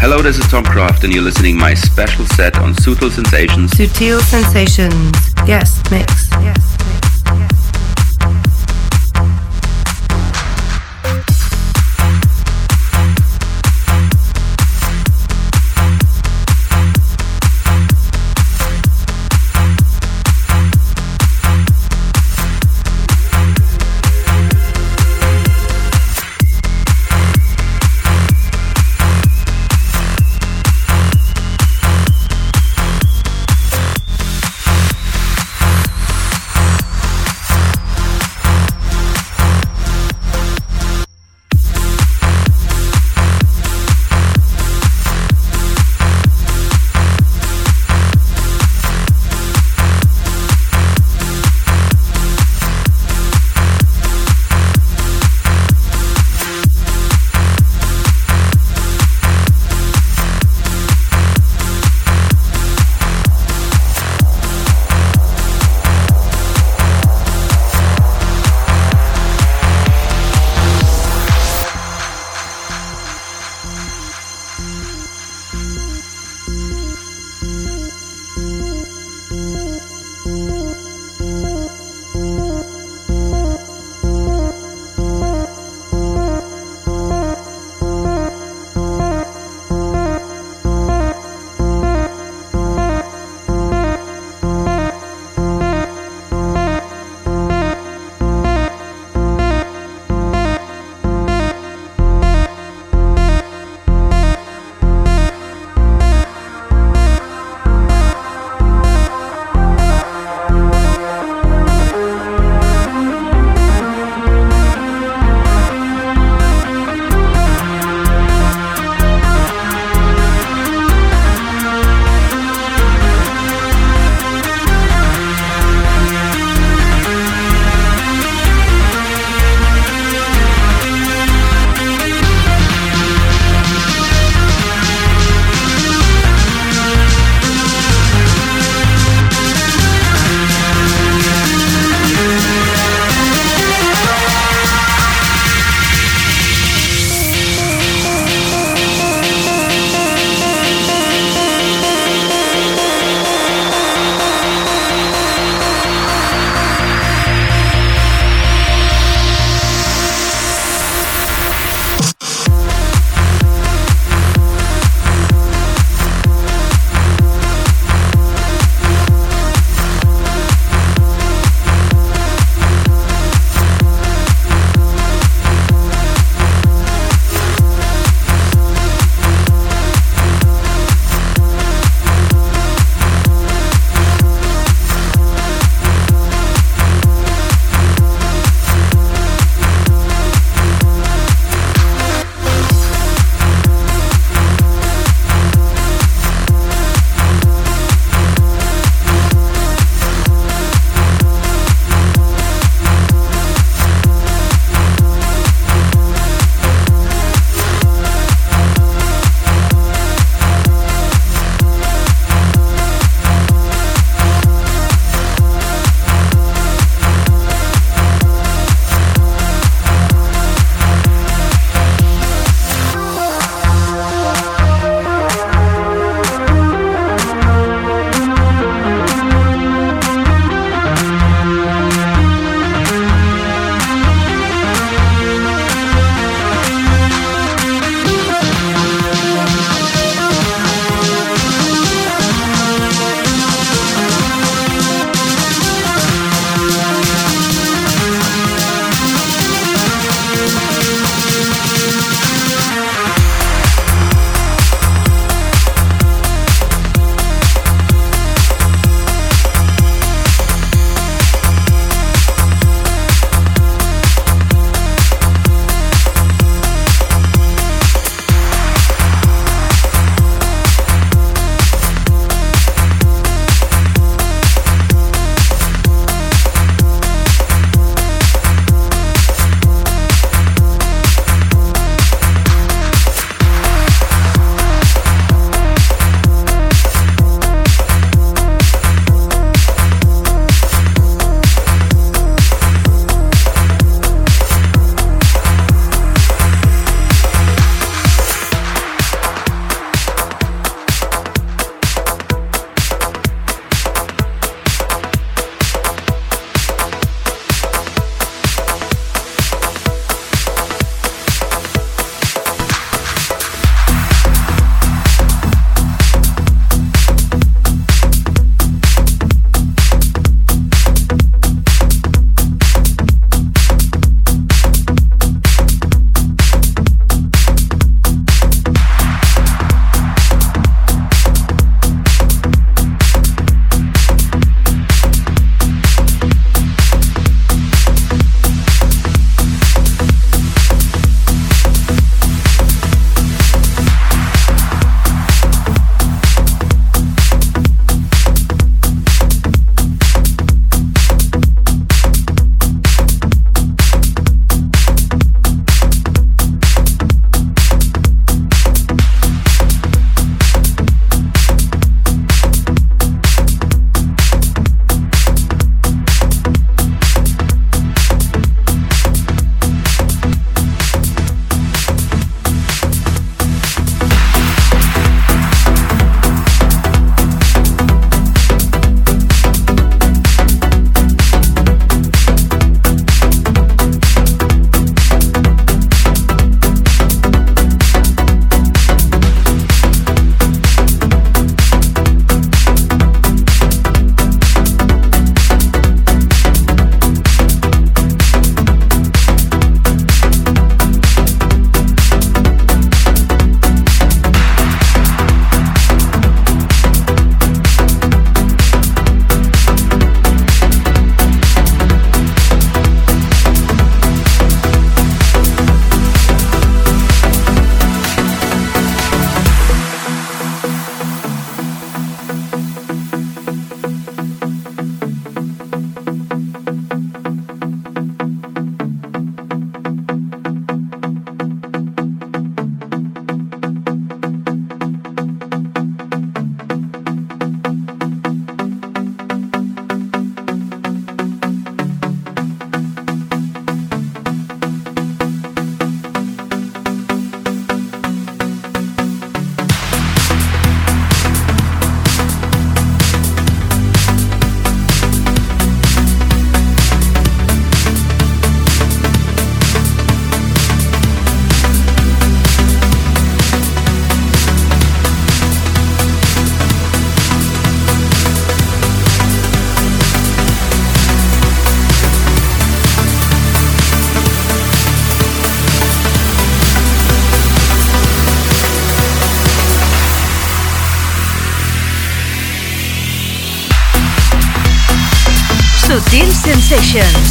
Hello, 0.00 0.22
this 0.22 0.38
is 0.38 0.46
Tom 0.48 0.64
Croft, 0.64 1.04
and 1.04 1.12
you're 1.12 1.22
listening 1.22 1.54
to 1.56 1.60
my 1.60 1.74
special 1.74 2.24
set 2.36 2.58
on 2.58 2.74
Sutil 2.74 3.10
Sensations. 3.10 3.70
Sutil 3.72 4.20
Sensations. 4.20 5.16
Yes, 5.46 5.82
mix. 5.90 6.30
Yes. 6.42 6.79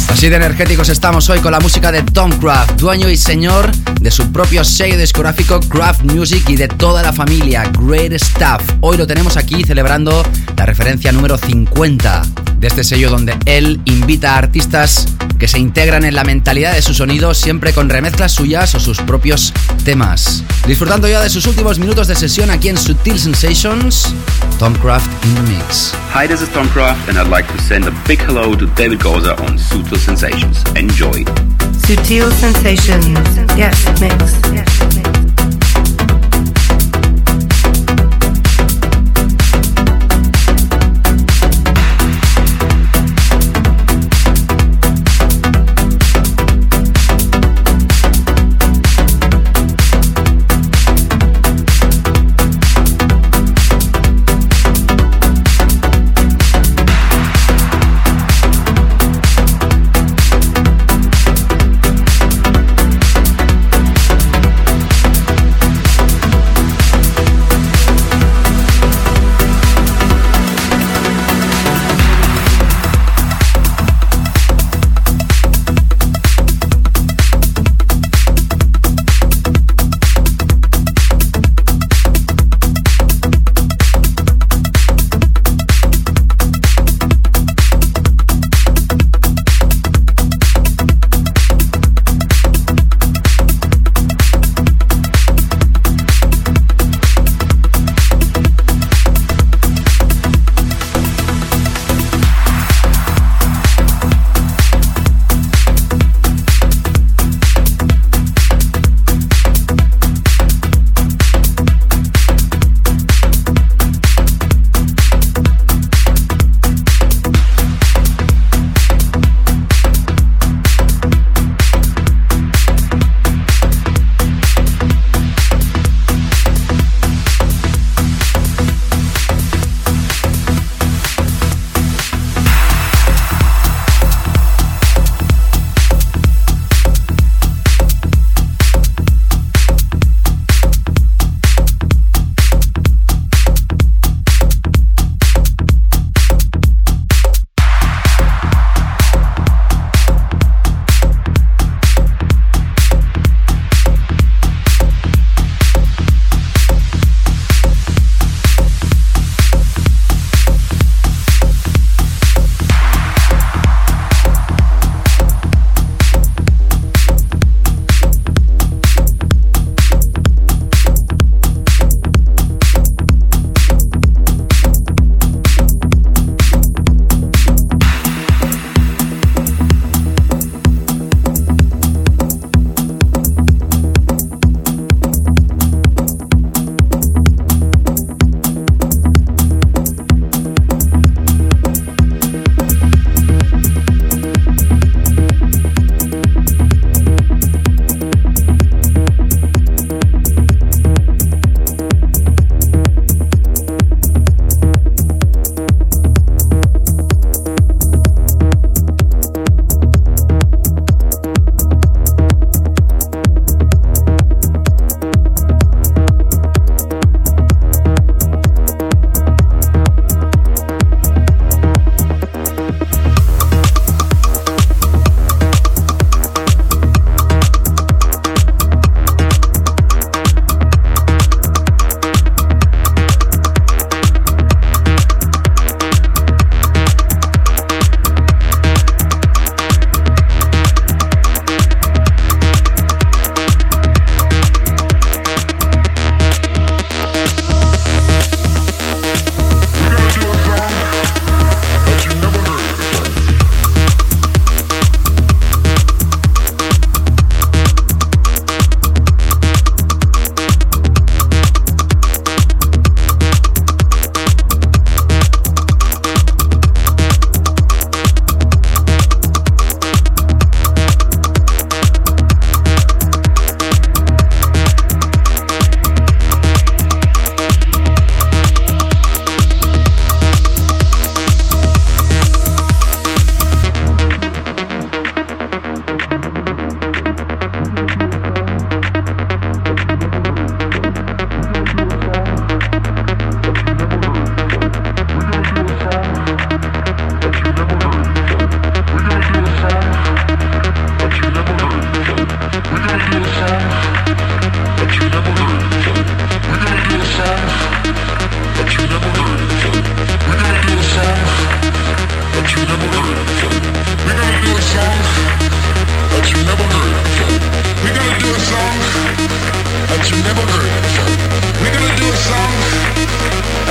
Así 0.08 0.28
de 0.28 0.36
energéticos 0.36 0.88
estamos 0.88 1.28
hoy 1.28 1.40
con 1.40 1.52
la 1.52 1.60
música 1.60 1.92
de 1.92 2.02
Tom 2.02 2.30
Craft, 2.38 2.80
dueño 2.80 3.10
y 3.10 3.16
señor 3.16 3.70
de 4.00 4.10
su 4.10 4.30
propio 4.32 4.64
sello 4.64 4.96
discográfico 4.96 5.60
Craft 5.60 6.04
Music 6.04 6.48
y 6.48 6.56
de 6.56 6.68
toda 6.68 7.02
la 7.02 7.12
familia 7.12 7.70
Great 7.78 8.12
Stuff. 8.14 8.62
Hoy 8.80 8.96
lo 8.96 9.06
tenemos 9.06 9.36
aquí 9.36 9.62
celebrando 9.64 10.22
la 10.56 10.66
referencia 10.66 11.12
número 11.12 11.36
50 11.36 12.22
de 12.58 12.66
este 12.66 12.84
sello 12.84 13.10
donde 13.10 13.36
él 13.44 13.80
invita 13.84 14.34
a 14.34 14.38
artistas 14.38 15.06
que 15.38 15.48
se 15.48 15.58
integran 15.58 16.04
en 16.04 16.14
la 16.14 16.24
mentalidad 16.24 16.74
de 16.74 16.82
su 16.82 16.94
sonido 16.94 17.34
siempre 17.34 17.72
con 17.72 17.88
remezclas 17.88 18.32
suyas 18.32 18.74
o 18.74 18.80
sus 18.80 18.98
propios 18.98 19.52
temas. 19.84 20.44
Disfrutando 20.66 21.08
ya 21.08 21.20
de 21.20 21.28
sus 21.28 21.46
últimos 21.46 21.78
minutos 21.78 22.06
de 22.06 22.14
sesión 22.14 22.50
aquí 22.50 22.68
en 22.68 22.76
Sutil 22.76 23.18
Sensations, 23.18 24.14
Tom 24.58 24.74
Craft 24.74 25.10
in 25.24 25.34
the 25.34 25.42
Mix. 25.42 25.92
Hi, 26.14 26.28
this 26.28 26.40
is 26.40 26.48
Tom 26.50 26.68
Craft 26.68 27.08
and 27.08 27.18
I'd 27.18 27.28
like 27.28 27.50
to 27.52 27.58
send 27.62 27.86
a 27.86 27.92
big 28.06 28.20
hello 28.20 28.54
to 28.54 28.66
David 28.76 29.02
Goza 29.02 29.34
on 29.42 29.58
Sutil 29.58 29.98
Sensations. 29.98 30.62
Enjoy. 30.76 31.24
Sutil 31.86 32.30
Sensations. 32.32 33.08
Yes, 33.56 33.84
mix. 34.00 34.14
Yes, 34.52 34.69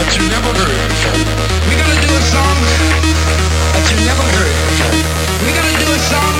mix. 0.09 0.21
you 0.21 0.29
never 0.29 0.51
heard 0.57 0.89
before. 0.89 1.13
We 1.69 1.75
gonna 1.77 2.01
do 2.01 2.09
a 2.09 2.21
song 2.21 2.57
that 3.73 3.85
you 3.89 3.97
never 4.05 4.25
heard 4.35 4.55
before. 4.69 5.05
We 5.45 5.51
gonna 5.53 5.77
do 5.77 5.87
a 5.91 5.99
song 5.99 6.35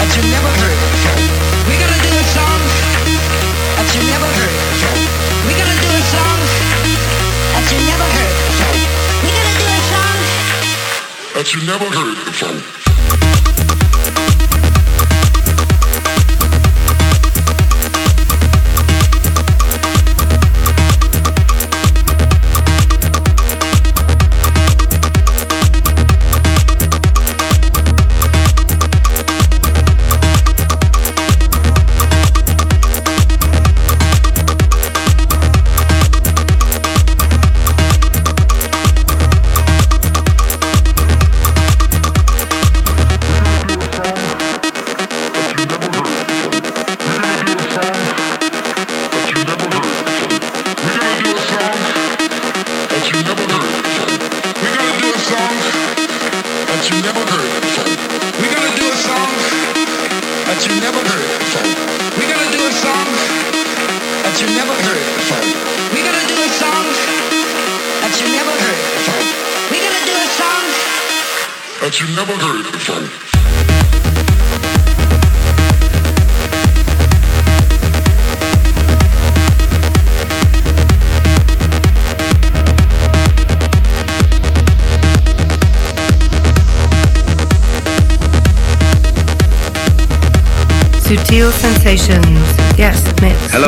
that 0.00 0.10
you 0.16 0.22
never 0.32 0.50
heard 0.60 0.78
before. 0.92 1.32
We 1.68 1.74
gonna 1.76 2.00
do 2.00 2.12
a 2.16 2.24
song 2.32 2.60
that 3.76 3.88
you 3.92 4.02
never 4.08 4.28
heard 4.38 4.56
before. 4.72 5.08
We 5.46 5.52
gonna 5.52 5.78
do 5.84 5.90
a 5.90 6.02
song 6.12 6.38
that 7.52 7.66
you 7.72 7.78
never 7.84 8.08
heard 8.16 8.34
before. 8.48 8.88
We 9.20 9.30
gonna 9.36 9.56
do 9.60 9.68
a 9.68 9.82
song 9.92 10.18
that 11.34 11.46
you 11.52 11.60
never 11.66 11.88
heard 11.92 12.18
before. 12.24 12.85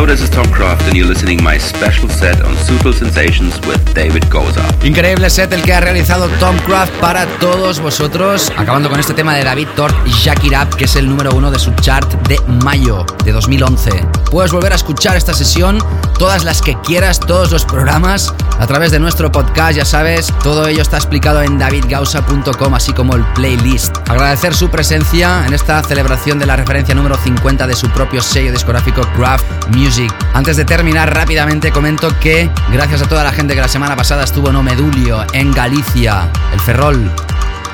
This 0.09 0.23
is 0.23 0.31
Tom 0.31 0.51
Croft, 0.51 0.87
and 0.87 0.97
you're 0.97 1.07
listening 1.07 1.43
my 1.43 1.59
special 1.59 2.09
set 2.09 2.41
on 2.41 2.55
Sutil 2.57 2.95
Sensations 2.95 3.61
with 3.67 3.79
David 3.95 4.25
Goza. 4.31 4.65
Increíble 4.83 5.29
set 5.29 5.53
el 5.53 5.61
que 5.63 5.75
ha 5.75 5.81
realizado 5.81 6.29
Tom 6.41 6.57
Craft 6.67 6.95
para 6.99 7.27
todos 7.39 7.79
vosotros, 7.79 8.51
acabando 8.57 8.89
con 8.89 8.99
este 8.99 9.13
tema 9.13 9.35
de 9.35 9.45
David 9.45 9.69
Tort 9.77 9.95
y 10.07 10.55
Up, 10.57 10.77
que 10.77 10.87
es 10.87 10.97
el 10.97 11.07
número 11.11 11.33
uno 11.33 11.51
de 11.51 11.59
su 11.59 11.75
chart 11.75 12.11
de 12.27 12.41
mayo 12.65 13.05
de 13.23 13.33
2011. 13.33 13.91
Puedes 14.31 14.51
volver 14.51 14.73
a 14.73 14.77
escuchar 14.77 15.15
esta 15.15 15.35
sesión, 15.35 15.79
todas 16.19 16.43
las 16.43 16.63
que 16.63 16.75
quieras, 16.81 17.21
todos 17.21 17.51
los 17.51 17.67
programas, 17.67 18.33
a 18.59 18.67
través 18.67 18.91
de 18.91 18.99
nuestro 18.99 19.31
podcast, 19.31 19.77
ya 19.77 19.85
sabes, 19.85 20.33
todo 20.43 20.67
ello 20.67 20.83
está 20.83 20.97
explicado 20.97 21.43
en 21.43 21.59
davidgausa.com, 21.59 22.75
así 22.75 22.93
como 22.93 23.15
el 23.15 23.25
playlist. 23.35 23.97
Agradecer 24.09 24.55
su 24.55 24.69
presencia 24.69 25.47
en 25.47 25.55
esta 25.55 25.83
celebración 25.83 26.39
de 26.39 26.47
la 26.47 26.57
referencia 26.57 26.95
número 26.95 27.17
50 27.17 27.67
de 27.67 27.77
su 27.77 27.89
propio 27.91 28.21
sello 28.21 28.51
discográfico 28.51 29.03
Craft 29.17 29.45
Music. 29.77 30.13
Antes 30.35 30.57
de 30.57 30.65
terminar 30.65 31.15
rápidamente 31.15 31.71
comento 31.71 32.09
que 32.19 32.51
gracias 32.73 33.03
a 33.03 33.09
toda 33.09 33.23
la 33.23 33.33
gente 33.33 33.55
que 33.55 33.61
la 33.61 33.69
semana 33.69 33.95
pasada 33.95 34.25
estuvo 34.25 34.51
en 34.51 34.57
Omedulio, 34.57 35.25
en 35.33 35.53
Galicia, 35.53 36.29
el 36.53 36.61
Ferrol. 36.61 37.11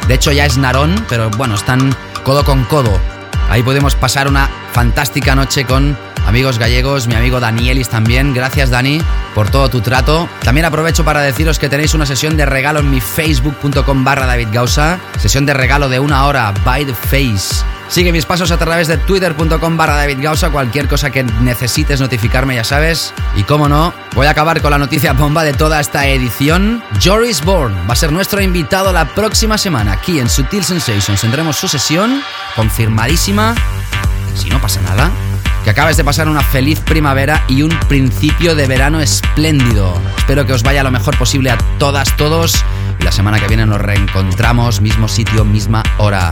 De 0.06 0.15
hecho 0.15 0.32
ya 0.32 0.44
es 0.44 0.59
Narón, 0.59 1.02
pero 1.09 1.31
bueno, 1.31 1.55
están 1.55 1.97
codo 2.24 2.44
con 2.44 2.65
codo. 2.65 3.01
Ahí 3.48 3.62
podemos 3.62 3.94
pasar 3.94 4.28
una 4.28 4.51
fantástica 4.73 5.35
noche 5.35 5.65
con 5.65 5.97
amigos 6.27 6.59
gallegos, 6.59 7.06
mi 7.06 7.15
amigo 7.15 7.40
Danielis 7.40 7.89
también. 7.89 8.35
Gracias 8.35 8.69
Dani 8.69 9.01
por 9.35 9.51
todo 9.51 9.69
tu 9.69 9.81
trato. 9.81 10.28
También 10.43 10.65
aprovecho 10.65 11.05
para 11.05 11.20
deciros 11.20 11.59
que 11.59 11.69
tenéis 11.69 11.94
una 11.94 12.06
sesión 12.06 12.36
de 12.36 12.47
regalo 12.47 12.81
en 12.81 12.90
mi 12.90 13.01
facebook.com 13.01 14.05
barra 14.05 14.27
David. 14.27 14.48
Sesión 15.19 15.47
de 15.47 15.55
regalo 15.55 15.89
de 15.89 15.98
una 15.98 16.27
hora, 16.27 16.52
by 16.65 16.85
the 16.85 16.94
face. 16.94 17.65
Sigue 17.89 18.12
mis 18.12 18.24
pasos 18.24 18.51
a 18.51 18.56
través 18.56 18.89
de 18.89 18.97
twitter.com 18.97 19.77
barra 19.77 19.97
David. 19.97 20.19
Cualquier 20.51 20.89
cosa 20.89 21.11
que 21.11 21.23
necesites 21.23 22.01
notificarme, 22.01 22.55
ya 22.55 22.65
sabes. 22.65 23.12
Y 23.36 23.43
como 23.43 23.69
no, 23.69 23.93
voy 24.15 24.27
a 24.27 24.31
acabar 24.31 24.61
con 24.62 24.70
la 24.70 24.78
noticia 24.78 25.12
bomba 25.12 25.44
de 25.44 25.52
toda 25.52 25.81
esta 25.81 26.06
edición. 26.06 26.82
Joris 27.02 27.44
Bourne 27.44 27.77
va 27.89 27.93
a 27.93 27.97
ser 27.97 28.12
nuestro 28.12 28.40
invitado 28.40 28.93
la 28.93 29.06
próxima 29.15 29.59
semana 29.59 29.93
aquí 29.93 30.19
en 30.19 30.28
Sutil 30.28 30.65
Sensations. 30.65 31.20
Tendremos 31.20 31.56
su 31.56 31.69
sesión 31.69 32.23
confirmadísima. 32.56 33.55
Si 34.35 34.48
no 34.48 34.61
pasa 34.61 34.81
nada, 34.82 35.11
que 35.65 35.70
acabes 35.70 35.97
de 35.97 36.05
pasar 36.05 36.28
una 36.28 36.43
feliz 36.43 36.78
primavera 36.81 37.43
y 37.49 37.62
un 37.62 37.70
principio 37.89 38.55
de 38.55 38.66
verano 38.66 39.01
espléndido. 39.01 39.99
Espero 40.19 40.45
que 40.47 40.53
os 40.53 40.62
vaya 40.62 40.85
lo 40.85 40.91
mejor 40.91 41.16
posible 41.16 41.51
a 41.51 41.57
todas, 41.78 42.15
todos. 42.19 42.62
Y 43.01 43.05
la 43.05 43.11
semana 43.11 43.41
que 43.41 43.49
viene 43.49 43.65
nos 43.65 43.81
reencontramos, 43.81 44.82
mismo 44.82 45.09
sitio, 45.09 45.45
misma 45.45 45.82
hora. 45.97 46.28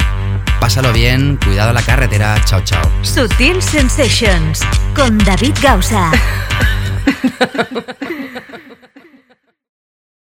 Pásalo 0.60 0.92
bien, 0.92 1.38
cuidado 1.42 1.72
la 1.72 1.82
carretera, 1.82 2.36
chao 2.44 2.60
chao. 2.62 2.82
Sutil 3.00 3.62
Sensations 3.62 4.60
con 4.94 5.16
David 5.18 5.54
Gausa. 5.62 6.12